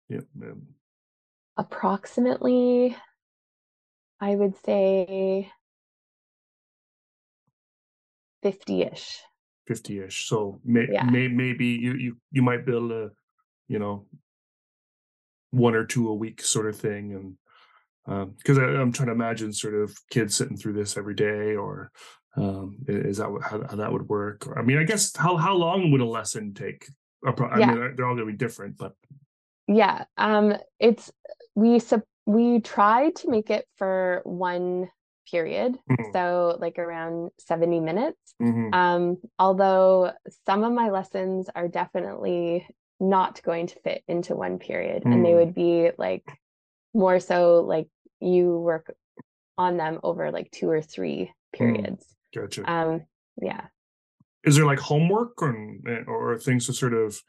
[0.09, 0.21] Yeah
[1.57, 2.95] approximately
[4.21, 5.51] i would say
[8.45, 9.17] 50ish
[9.69, 11.03] 50ish so may, yeah.
[11.03, 13.09] may, maybe you, you you might able to
[13.67, 14.05] you know
[15.51, 17.35] one or two a week sort of thing and
[18.07, 21.91] because um, i'm trying to imagine sort of kids sitting through this every day or
[22.37, 25.53] um, is that how, how, that would work or, i mean i guess how, how
[25.53, 26.87] long would a lesson take
[27.25, 27.73] i yeah.
[27.73, 28.93] mean they're all going to be different but
[29.67, 31.11] yeah um it's
[31.55, 31.81] we
[32.25, 34.89] we try to make it for one
[35.29, 36.11] period mm-hmm.
[36.13, 38.73] so like around 70 minutes mm-hmm.
[38.73, 40.11] um although
[40.45, 42.65] some of my lessons are definitely
[42.99, 45.13] not going to fit into one period mm.
[45.13, 45.37] and they hmm.
[45.37, 46.23] would be like
[46.93, 47.87] more so like
[48.19, 48.93] you work
[49.57, 51.57] on them over like two or three hmm.
[51.57, 52.41] periods mm.
[52.41, 53.05] gotcha um
[53.41, 53.65] yeah
[54.43, 55.77] is there like homework or
[56.07, 57.19] or things to sort of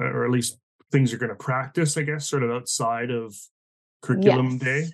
[0.00, 0.58] uh, or at least
[0.90, 3.34] things you're going to practice i guess sort of outside of
[4.02, 4.60] curriculum yes.
[4.60, 4.86] day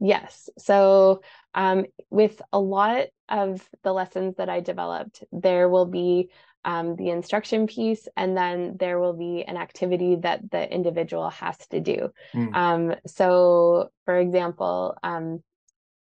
[0.00, 1.22] yes so
[1.54, 6.30] um, with a lot of the lessons that i developed there will be
[6.66, 11.56] um, the instruction piece, and then there will be an activity that the individual has
[11.68, 12.10] to do.
[12.34, 12.54] Mm.
[12.54, 15.42] Um, so, for example, um,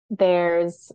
[0.10, 0.94] there's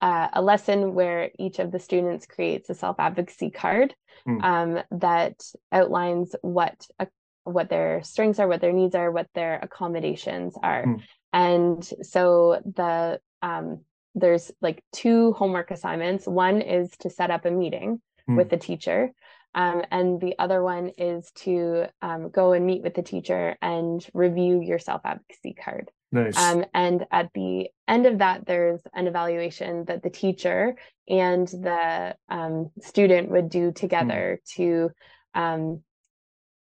[0.00, 3.94] uh, a lesson where each of the students creates a self advocacy card
[4.26, 4.84] mm.
[4.92, 5.42] that
[5.72, 7.08] outlines what a,
[7.42, 11.02] what their strengths are, what their needs are, what their accommodations are, mm.
[11.32, 13.80] and so the um,
[14.14, 16.28] there's like two homework assignments.
[16.28, 18.36] One is to set up a meeting mm.
[18.36, 19.12] with the teacher.
[19.54, 24.04] Um, and the other one is to um, go and meet with the teacher and
[24.12, 25.90] review your self advocacy card.
[26.10, 26.36] Nice.
[26.36, 30.76] Um, and at the end of that, there's an evaluation that the teacher
[31.08, 34.54] and the um, student would do together mm.
[34.54, 34.90] to,
[35.34, 35.82] um,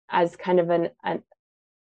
[0.09, 1.23] as kind of an an,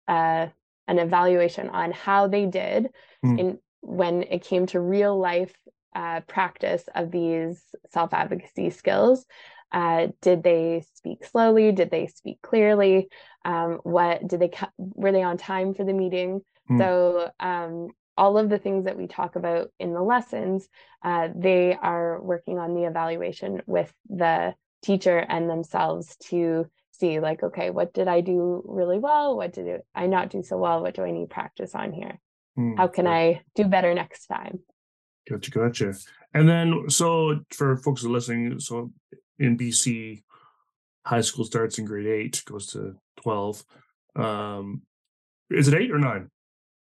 [0.09, 0.49] uh,
[0.89, 2.89] an evaluation on how they did
[3.25, 3.39] mm.
[3.39, 5.55] in when it came to real life
[5.95, 9.25] uh, practice of these self advocacy skills.
[9.71, 11.73] Uh, did they speak slowly?
[11.73, 13.09] Did they speak clearly?
[13.45, 16.43] Um, what did they were they on time for the meeting?
[16.71, 16.79] Mm.
[16.79, 20.69] So um, all of the things that we talk about in the lessons,
[21.03, 27.43] uh, they are working on the evaluation with the teacher and themselves to see like
[27.43, 30.95] okay what did i do really well what did i not do so well what
[30.95, 32.19] do i need practice on here
[32.59, 34.61] mm, how can i do better next time
[35.29, 35.95] Gotcha, gotcha.
[36.35, 38.91] And then, so for folks who are listening, so
[39.39, 40.23] in BC,
[41.05, 43.65] high school starts in grade eight, goes to 12.
[44.17, 44.83] Um,
[45.51, 46.31] is it eight or nine?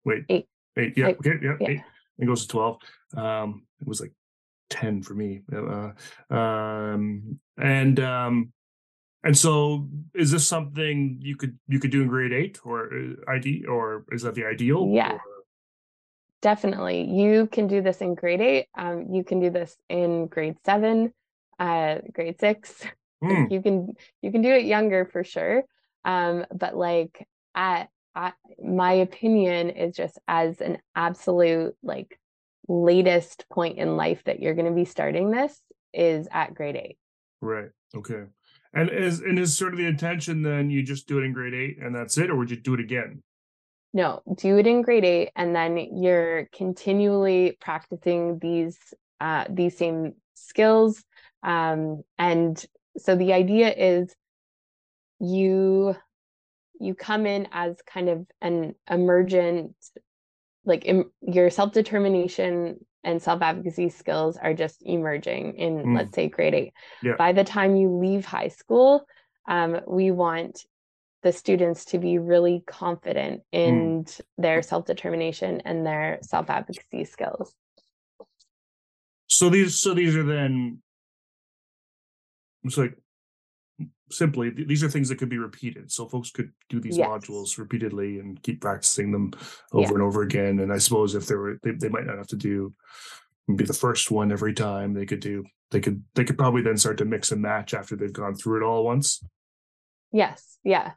[0.04, 0.48] Wait, eight.
[0.78, 1.18] Eight, yeah, eight.
[1.20, 1.82] okay, yeah, yeah, eight.
[2.20, 2.78] It goes to 12.
[3.18, 4.12] Um, it was like
[4.70, 5.42] 10 for me.
[5.54, 5.92] Uh,
[6.34, 8.54] um, and, um,
[9.26, 13.32] and so is this something you could you could do in grade eight or uh,
[13.32, 14.88] ID or is that the ideal?
[14.94, 15.14] Yeah.
[15.14, 15.22] Or?
[16.46, 17.10] Definitely.
[17.10, 18.68] You can do this in grade eight.
[18.78, 21.12] Um, you can do this in grade seven,
[21.58, 22.84] uh, grade six.
[23.24, 23.50] Mm.
[23.50, 25.64] you can you can do it younger for sure.
[26.04, 32.20] Um, but like at, at my opinion is just as an absolute like
[32.68, 35.58] latest point in life that you're going to be starting this
[35.94, 36.98] is at grade eight.
[37.42, 37.70] Right.
[37.96, 38.26] Okay.
[38.74, 41.54] And is and is sort of the intention then you just do it in grade
[41.54, 43.24] eight and that's it, or would you do it again?
[43.96, 48.78] No, do it in grade eight, and then you're continually practicing these
[49.22, 51.02] uh, these same skills.
[51.44, 52.64] Um, and
[52.98, 54.14] so the idea is
[55.22, 55.96] you
[56.78, 59.74] you come in as kind of an emergent
[60.66, 65.96] like Im- your self-determination and self-advocacy skills are just emerging in mm.
[65.96, 67.16] let's say grade eight yeah.
[67.18, 69.06] by the time you leave high school
[69.48, 70.66] um, we want
[71.26, 74.22] the students to be really confident in mm.
[74.38, 77.52] their self-determination and their self-advocacy skills.
[79.26, 80.84] So these so these are then
[82.64, 82.96] it's like
[84.12, 85.92] simply these are things that could be repeated.
[85.92, 87.08] So folks could do these yes.
[87.08, 89.32] modules repeatedly and keep practicing them
[89.74, 89.94] over yeah.
[89.94, 90.60] and over again.
[90.60, 92.76] And i suppose if there were they, they might not have to do
[93.56, 94.94] be the first one every time.
[94.94, 97.96] They could do they could they could probably then start to mix and match after
[97.96, 99.24] they've gone through it all once.
[100.12, 100.60] Yes.
[100.64, 100.92] Yeah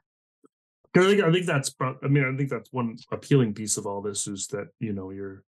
[0.99, 4.03] I think I think that's I mean I think that's one appealing piece of all
[4.03, 5.45] this is that you know you're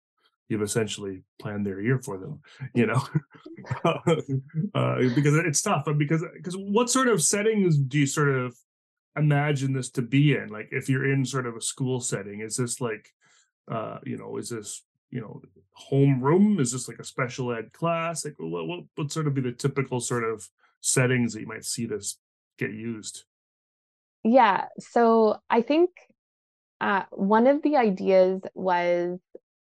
[0.48, 2.42] you've essentially planned their year for them
[2.74, 3.02] you know?
[4.74, 8.56] Uh, because it's tough because because what sort of settings do you sort of
[9.16, 10.48] imagine this to be in?
[10.48, 13.10] Like if you're in sort of a school setting is this like
[13.70, 15.42] uh you know is this you know
[15.92, 16.60] homeroom?
[16.60, 18.26] is this like a special ed class?
[18.26, 20.48] Like what what would sort of be the typical sort of
[20.82, 22.18] settings that you might see this
[22.58, 23.26] get used
[24.24, 24.66] yeah.
[24.80, 25.90] So I think
[26.82, 29.20] uh, one of the ideas was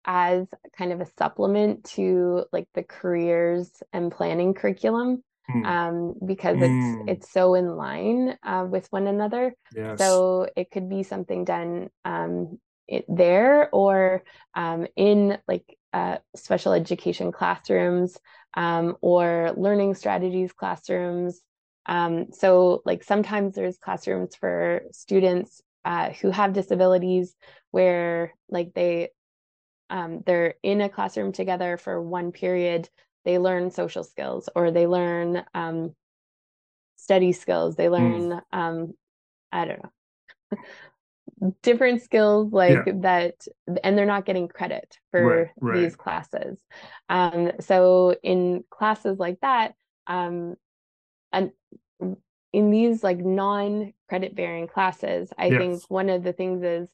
[0.05, 0.47] as
[0.77, 5.65] kind of a supplement to like the careers and planning curriculum mm.
[5.65, 7.09] um, because mm.
[7.09, 9.55] it's it's so in line uh, with one another.
[9.75, 9.99] Yes.
[9.99, 12.59] So it could be something done um,
[12.89, 14.23] it, there or
[14.55, 18.19] um, in like uh, special education classrooms
[18.55, 21.41] um, or learning strategies classrooms
[21.87, 27.35] um, so, like sometimes there's classrooms for students uh, who have disabilities
[27.71, 29.11] where, like, they
[29.91, 32.89] um, they're in a classroom together for one period.
[33.25, 35.95] They learn social skills, or they learn um,
[36.97, 37.77] study skills.
[37.77, 37.93] They hmm.
[37.93, 38.43] learn, mm.
[38.53, 38.95] um,
[39.53, 40.59] I don't know,
[41.63, 42.93] different skills like yeah.
[43.01, 43.35] that,
[43.85, 45.81] and they're not getting credit for right, right.
[45.83, 46.59] these classes.
[47.09, 49.75] Um, so, in classes like that,
[50.07, 50.57] um,
[51.33, 51.53] and
[52.53, 55.59] in these like non credit bearing classes, I yes.
[55.59, 56.89] think one of the things is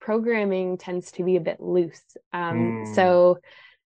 [0.00, 2.02] programming tends to be a bit loose.
[2.32, 2.94] Um, mm.
[2.94, 3.38] So,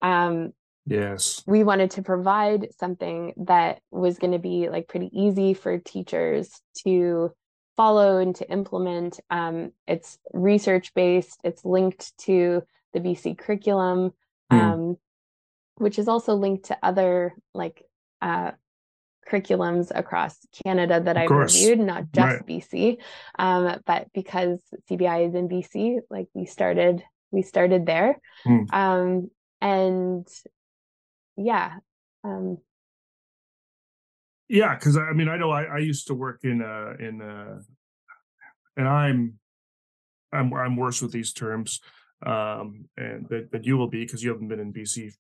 [0.03, 0.53] um,
[0.87, 5.79] yes, we wanted to provide something that was going to be like pretty easy for
[5.79, 6.51] teachers
[6.85, 7.33] to
[7.77, 9.21] follow and to implement.
[9.31, 12.63] Um, it's research based, it's linked to
[12.95, 14.13] the BC curriculum,
[14.53, 14.61] mm.
[14.61, 14.97] um,
[15.77, 17.85] which is also linked to other like
[18.23, 18.53] uh,
[19.29, 22.47] curriculums across Canada that I've reviewed, not just right.
[22.47, 22.99] BC.
[23.39, 28.19] Um, but because CBI is in BC, like we started, we started there.
[28.47, 28.73] Mm.
[28.73, 29.31] Um,
[29.61, 30.29] and
[31.37, 31.75] yeah.
[32.25, 32.59] Um,
[34.49, 37.61] yeah, because I mean, I know I, I used to work in uh in uh
[38.77, 39.39] and I'm
[40.33, 41.81] I'm I'm worse with these terms
[42.25, 45.13] um and that, that you will be because you haven't been in BC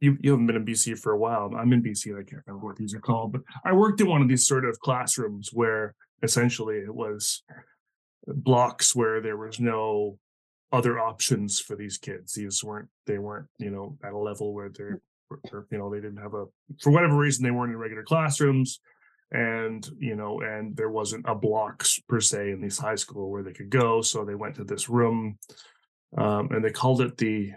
[0.00, 1.52] you, you haven't been in BC for a while.
[1.56, 4.22] I'm in BC I can't remember what these are called, but I worked in one
[4.22, 7.42] of these sort of classrooms where essentially it was
[8.26, 10.18] blocks where there was no
[10.72, 12.32] other options for these kids.
[12.34, 15.00] These weren't they weren't, you know, at a level where they're
[15.70, 16.46] you know, they didn't have a
[16.80, 18.80] for whatever reason they weren't in regular classrooms
[19.32, 23.42] and you know and there wasn't a blocks per se in this high school where
[23.42, 25.38] they could go so they went to this room
[26.18, 27.50] um, and they called it the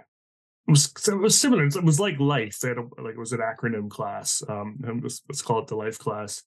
[0.67, 1.65] it was, it was similar.
[1.65, 2.59] It was like life.
[2.59, 4.41] They had a, like it was an acronym class.
[4.47, 6.43] Um, let's, let's call it the life class.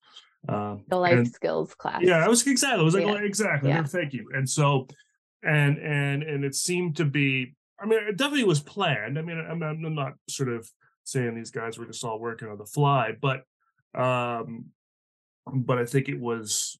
[0.48, 2.00] Uh, the life and, skills class.
[2.02, 2.80] Yeah, I was exactly.
[2.80, 3.14] It was like yeah.
[3.22, 3.70] exactly.
[3.70, 3.84] Yeah.
[3.84, 4.28] Thank you.
[4.32, 4.86] And so,
[5.42, 7.54] and and and it seemed to be.
[7.80, 9.18] I mean, it definitely was planned.
[9.18, 10.68] I mean, I'm not, I'm not sort of
[11.04, 13.42] saying these guys were just all working on the fly, but
[13.94, 14.66] um,
[15.46, 16.78] but I think it was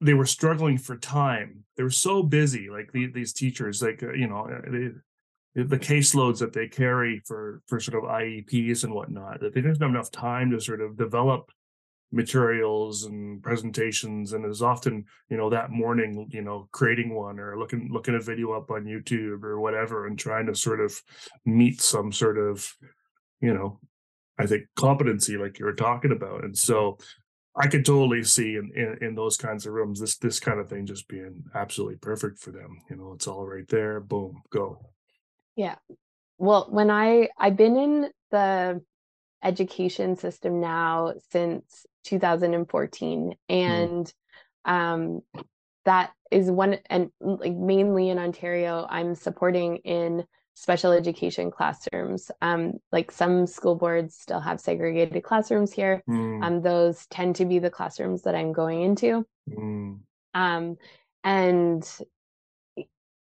[0.00, 1.64] they were struggling for time.
[1.76, 4.90] They were so busy, like the, these teachers, like uh, you know, uh, they,
[5.54, 9.80] the caseloads that they carry for for sort of IEPs and whatnot that they don't
[9.80, 11.50] have enough time to sort of develop
[12.12, 17.56] materials and presentations and is often you know that morning you know creating one or
[17.56, 21.00] looking looking a video up on YouTube or whatever and trying to sort of
[21.44, 22.72] meet some sort of
[23.40, 23.78] you know
[24.38, 26.44] I think competency like you were talking about.
[26.44, 26.96] And so
[27.54, 30.68] I could totally see in, in, in those kinds of rooms this this kind of
[30.68, 34.78] thing just being absolutely perfect for them you know it's all right there boom go
[35.60, 35.74] yeah.
[36.38, 38.82] Well, when I I've been in the
[39.42, 43.54] education system now since 2014 mm-hmm.
[43.54, 44.12] and
[44.66, 44.70] mm.
[44.72, 45.20] um
[45.84, 50.24] that is one and like mainly in Ontario I'm supporting in
[50.54, 52.30] special education classrooms.
[52.40, 56.02] Um, like some school boards still have segregated classrooms here.
[56.08, 56.42] Mm.
[56.42, 59.26] Um, those tend to be the classrooms that I'm going into.
[59.48, 60.00] Mm.
[60.34, 60.76] Um,
[61.24, 61.98] and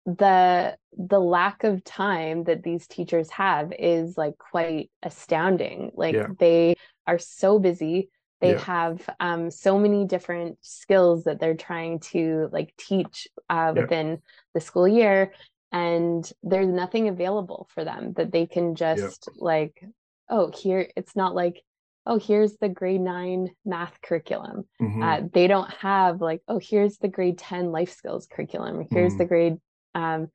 [0.08, 6.28] the the lack of time that these teachers have is like quite astounding like yeah.
[6.40, 6.76] they
[7.06, 8.10] are so busy
[8.40, 8.60] they yeah.
[8.60, 13.82] have um, so many different skills that they're trying to like teach uh, yeah.
[13.82, 14.22] within
[14.54, 15.34] the school year
[15.74, 19.84] and there's nothing available for them that they can just like
[20.30, 21.62] oh here it's not like
[22.06, 25.04] oh here's the grade 9 math curriculum mm-hmm.
[25.04, 29.18] uh, they don't have like oh here's the grade 10 life skills curriculum here's mm-hmm.
[29.18, 29.58] the grade
[29.98, 30.30] um,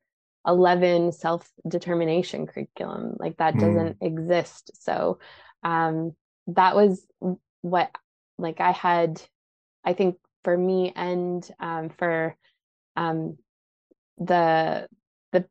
[0.45, 4.05] 11 self determination curriculum like that doesn't mm.
[4.05, 5.19] exist so
[5.63, 6.13] um,
[6.47, 7.05] that was
[7.61, 7.89] what
[8.37, 9.21] like i had
[9.85, 12.35] i think for me and um, for
[12.97, 13.37] um,
[14.17, 14.85] the
[15.31, 15.45] the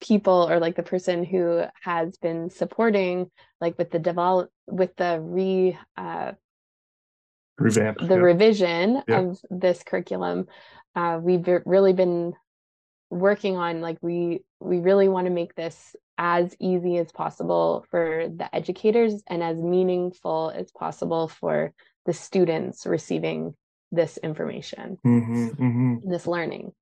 [0.00, 5.20] people or like the person who has been supporting like with the develop with the
[5.22, 6.32] re uh,
[7.58, 8.14] revamp the yeah.
[8.14, 9.20] revision yeah.
[9.20, 10.48] of this curriculum
[10.96, 12.32] uh, we've really been
[13.10, 18.28] working on like we we really want to make this as easy as possible for
[18.34, 21.72] the educators and as meaningful as possible for
[22.06, 23.54] the students receiving
[23.92, 26.10] this information mm-hmm, mm-hmm.
[26.10, 26.72] this learning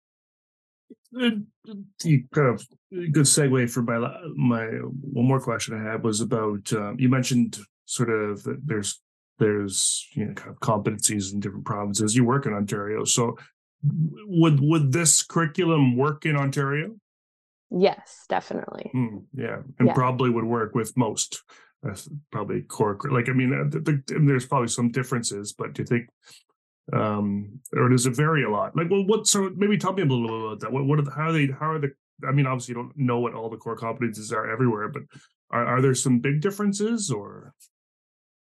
[1.13, 3.99] you kind of good segue for my
[4.37, 9.01] my one more question i had was about uh, you mentioned sort of that there's
[9.39, 13.37] there's you know kind of competencies in different provinces you work in ontario so
[13.85, 16.97] would would this curriculum work in Ontario?
[17.71, 18.91] Yes, definitely.
[18.95, 19.95] Mm, yeah, and yeah.
[19.95, 21.43] probably would work with most.
[21.87, 21.95] Uh,
[22.33, 25.87] probably core like I mean, uh, the, the, there's probably some differences, but do you
[25.87, 26.09] think,
[26.93, 28.75] um, or does it vary a lot?
[28.75, 29.27] Like, well, what?
[29.27, 30.73] So maybe tell me a little bit about that.
[30.73, 30.87] What?
[30.87, 30.99] What?
[31.01, 31.49] Are the, how are they?
[31.49, 31.93] How are the?
[32.27, 35.03] I mean, obviously, you don't know what all the core competencies are everywhere, but
[35.51, 37.53] are, are there some big differences or?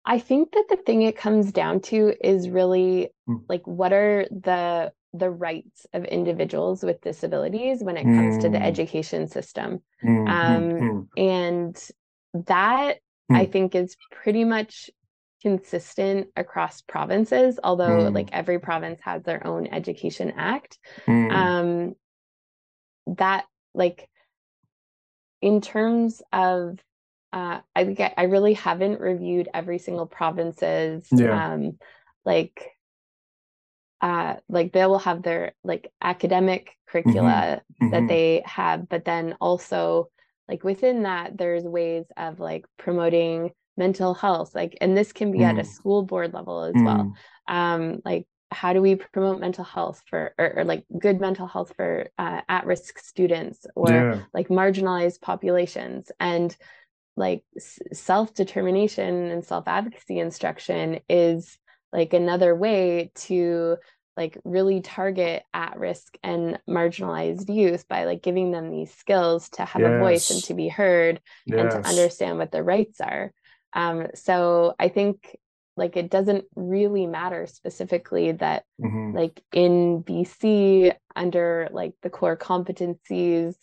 [0.05, 3.37] I think that the thing it comes down to is really hmm.
[3.49, 8.43] like what are the the rights of individuals with disabilities when it comes mm.
[8.43, 8.65] to the mm.
[8.65, 9.83] education system.
[10.05, 12.99] Mm, um, mm, and that
[13.33, 14.91] I think is pretty much
[15.43, 20.79] consistent across provinces, although like every province has their own education act.
[21.07, 21.95] Um,
[23.17, 24.09] that like
[25.41, 26.79] in terms of
[27.33, 31.53] uh, I think I, I really haven't reviewed every single province's Yeah.
[31.53, 31.79] um,
[32.25, 32.71] like
[34.01, 38.09] uh, like they will have their like academic curricula that Mhm.
[38.09, 40.11] they have, but then also
[40.49, 45.45] like within that, there's ways of like promoting mental health, like, and this can be
[45.45, 45.67] at a Mm.
[45.67, 47.15] school board level as well.
[47.49, 47.55] Mm.
[47.55, 51.73] Um, like, how do we promote mental health for, or, or like good mental health
[51.77, 54.19] for uh, at-risk students or yeah.
[54.35, 56.57] like marginalized populations and
[57.17, 61.59] like s- self-determination and self-advocacy instruction is
[61.93, 63.77] like another way to
[64.17, 69.85] like really target at-risk and marginalized youth by like giving them these skills to have
[69.85, 71.21] a voice and to be heard
[71.57, 73.33] and to understand what their rights are.
[73.73, 75.37] Um, so i think
[75.77, 79.15] like it doesn't really matter specifically that Mhm.
[79.15, 83.55] like in BC under like the core competencies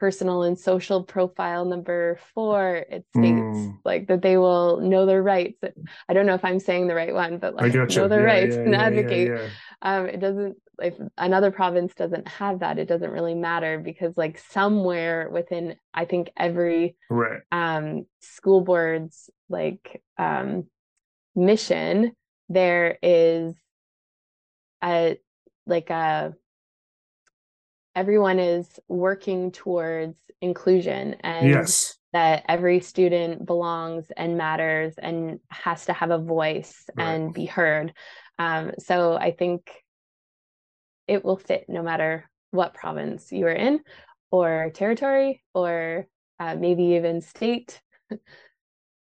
[0.00, 3.78] personal and social profile number 4 it states Mm.
[3.84, 5.60] like that they will know their rights
[6.08, 8.00] I don't know if I'm saying the right one but I like gotcha.
[8.00, 9.28] know their Yeah, rights yeah, and yeah, advocate
[9.82, 14.38] um it doesn't if another province doesn't have that it doesn't really matter because like
[14.38, 17.40] somewhere within I think every Right.
[17.52, 20.66] um, school boards like um,
[21.34, 22.12] mission
[22.48, 23.54] there is
[24.82, 25.18] a
[25.66, 26.34] like a
[27.94, 31.96] everyone is working towards inclusion and Yes.
[32.12, 37.06] that every student belongs and matters and has to have a voice Right.
[37.06, 37.92] and be heard
[38.38, 39.70] um, so i think
[41.06, 43.80] it will fit no matter what province you are in
[44.30, 46.06] or territory or
[46.38, 47.80] uh, maybe even state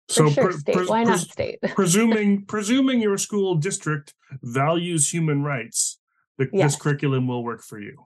[0.07, 5.43] So sure pre- state pres- why not state presuming presuming your school district values human
[5.43, 5.99] rights,
[6.37, 8.05] the, this curriculum will work for you.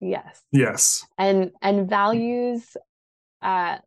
[0.00, 1.06] Yes Yes.
[1.18, 2.76] and and values
[3.42, 3.78] uh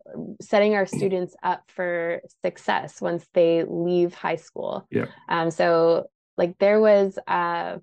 [0.41, 5.05] setting our students up for success once they leave high school Yeah.
[5.29, 6.07] um so
[6.37, 7.81] like there was a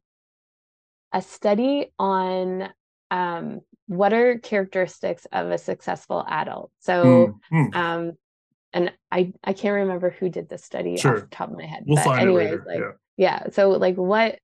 [1.12, 2.68] a study on
[3.10, 7.74] um what are characteristics of a successful adult so Mm, mm.
[7.76, 8.12] um
[8.74, 11.16] and i i can't remember who did this study Sure.
[11.16, 12.92] off the top of my head We'll but find anyways like yeah.
[13.16, 14.38] yeah so like what.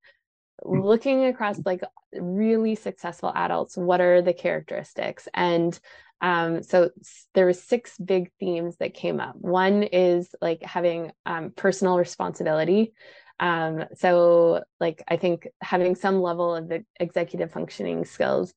[0.62, 1.82] Looking across like
[2.12, 5.28] really successful adults what are the characteristics?
[5.34, 5.78] And
[6.20, 6.90] um so
[7.34, 9.36] there was six big themes that came up.
[9.36, 12.94] One is like having um, personal responsibility.
[13.40, 18.54] Um so like i think having some level of the executive functioning skills.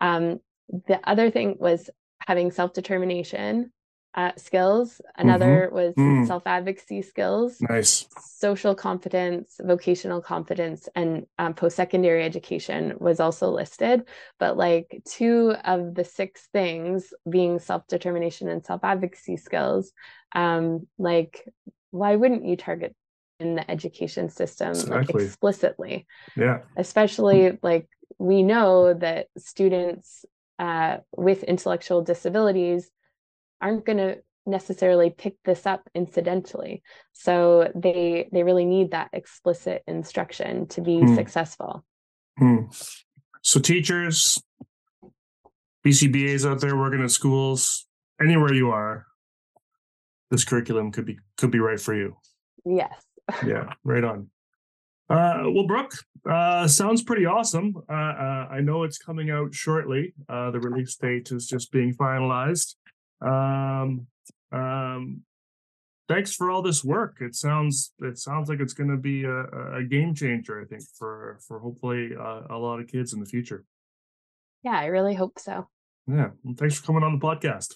[0.00, 0.40] Um
[0.86, 1.90] the other thing was
[2.26, 3.72] having self-determination
[4.14, 6.26] uh, skills another was Mm.
[6.26, 8.06] self-advocacy skills Nice.
[8.18, 14.08] social competence, vocational competence, and um, post secondary education was also listed.
[14.38, 19.92] But like two of the six things being self determination and self advocacy skills,
[20.34, 21.48] um, like
[21.90, 22.94] why wouldn't you target
[23.38, 26.06] in the education system like explicitly?
[26.36, 26.60] Yeah.
[26.76, 27.88] Especially like
[28.18, 30.24] we know that students
[30.58, 32.90] uh, with intellectual disabilities
[33.60, 36.82] aren't going to necessarily pick this up incidentally
[37.12, 41.14] so they they really need that explicit instruction to be Hmm.
[41.14, 41.84] successful
[42.38, 42.64] Hmm.
[43.42, 44.42] So teachers,
[45.84, 47.86] BCBAs out there working at schools,
[48.20, 49.06] anywhere you are,
[50.30, 52.16] this curriculum could be could be right for you.
[52.64, 52.94] yes
[53.46, 54.30] Yeah, right on.
[55.08, 55.92] Uh, well, Brooke,
[56.28, 57.74] uh, sounds pretty awesome.
[57.88, 60.14] Uh, uh, I know it's coming out shortly.
[60.28, 62.76] Uh, the release date is just being finalized.
[63.20, 64.06] Um,
[64.52, 65.22] um,
[66.08, 67.18] thanks for all this work.
[67.20, 69.44] It sounds it sounds like it's going to be a,
[69.78, 70.60] a- game changer.
[70.60, 73.64] I think for for hopefully uh, a lot of kids in the future.
[74.64, 75.68] yeah i really hope so
[76.06, 77.74] Yeah, well, thanks for coming on the podcast.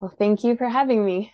[0.00, 1.32] well thank you for having me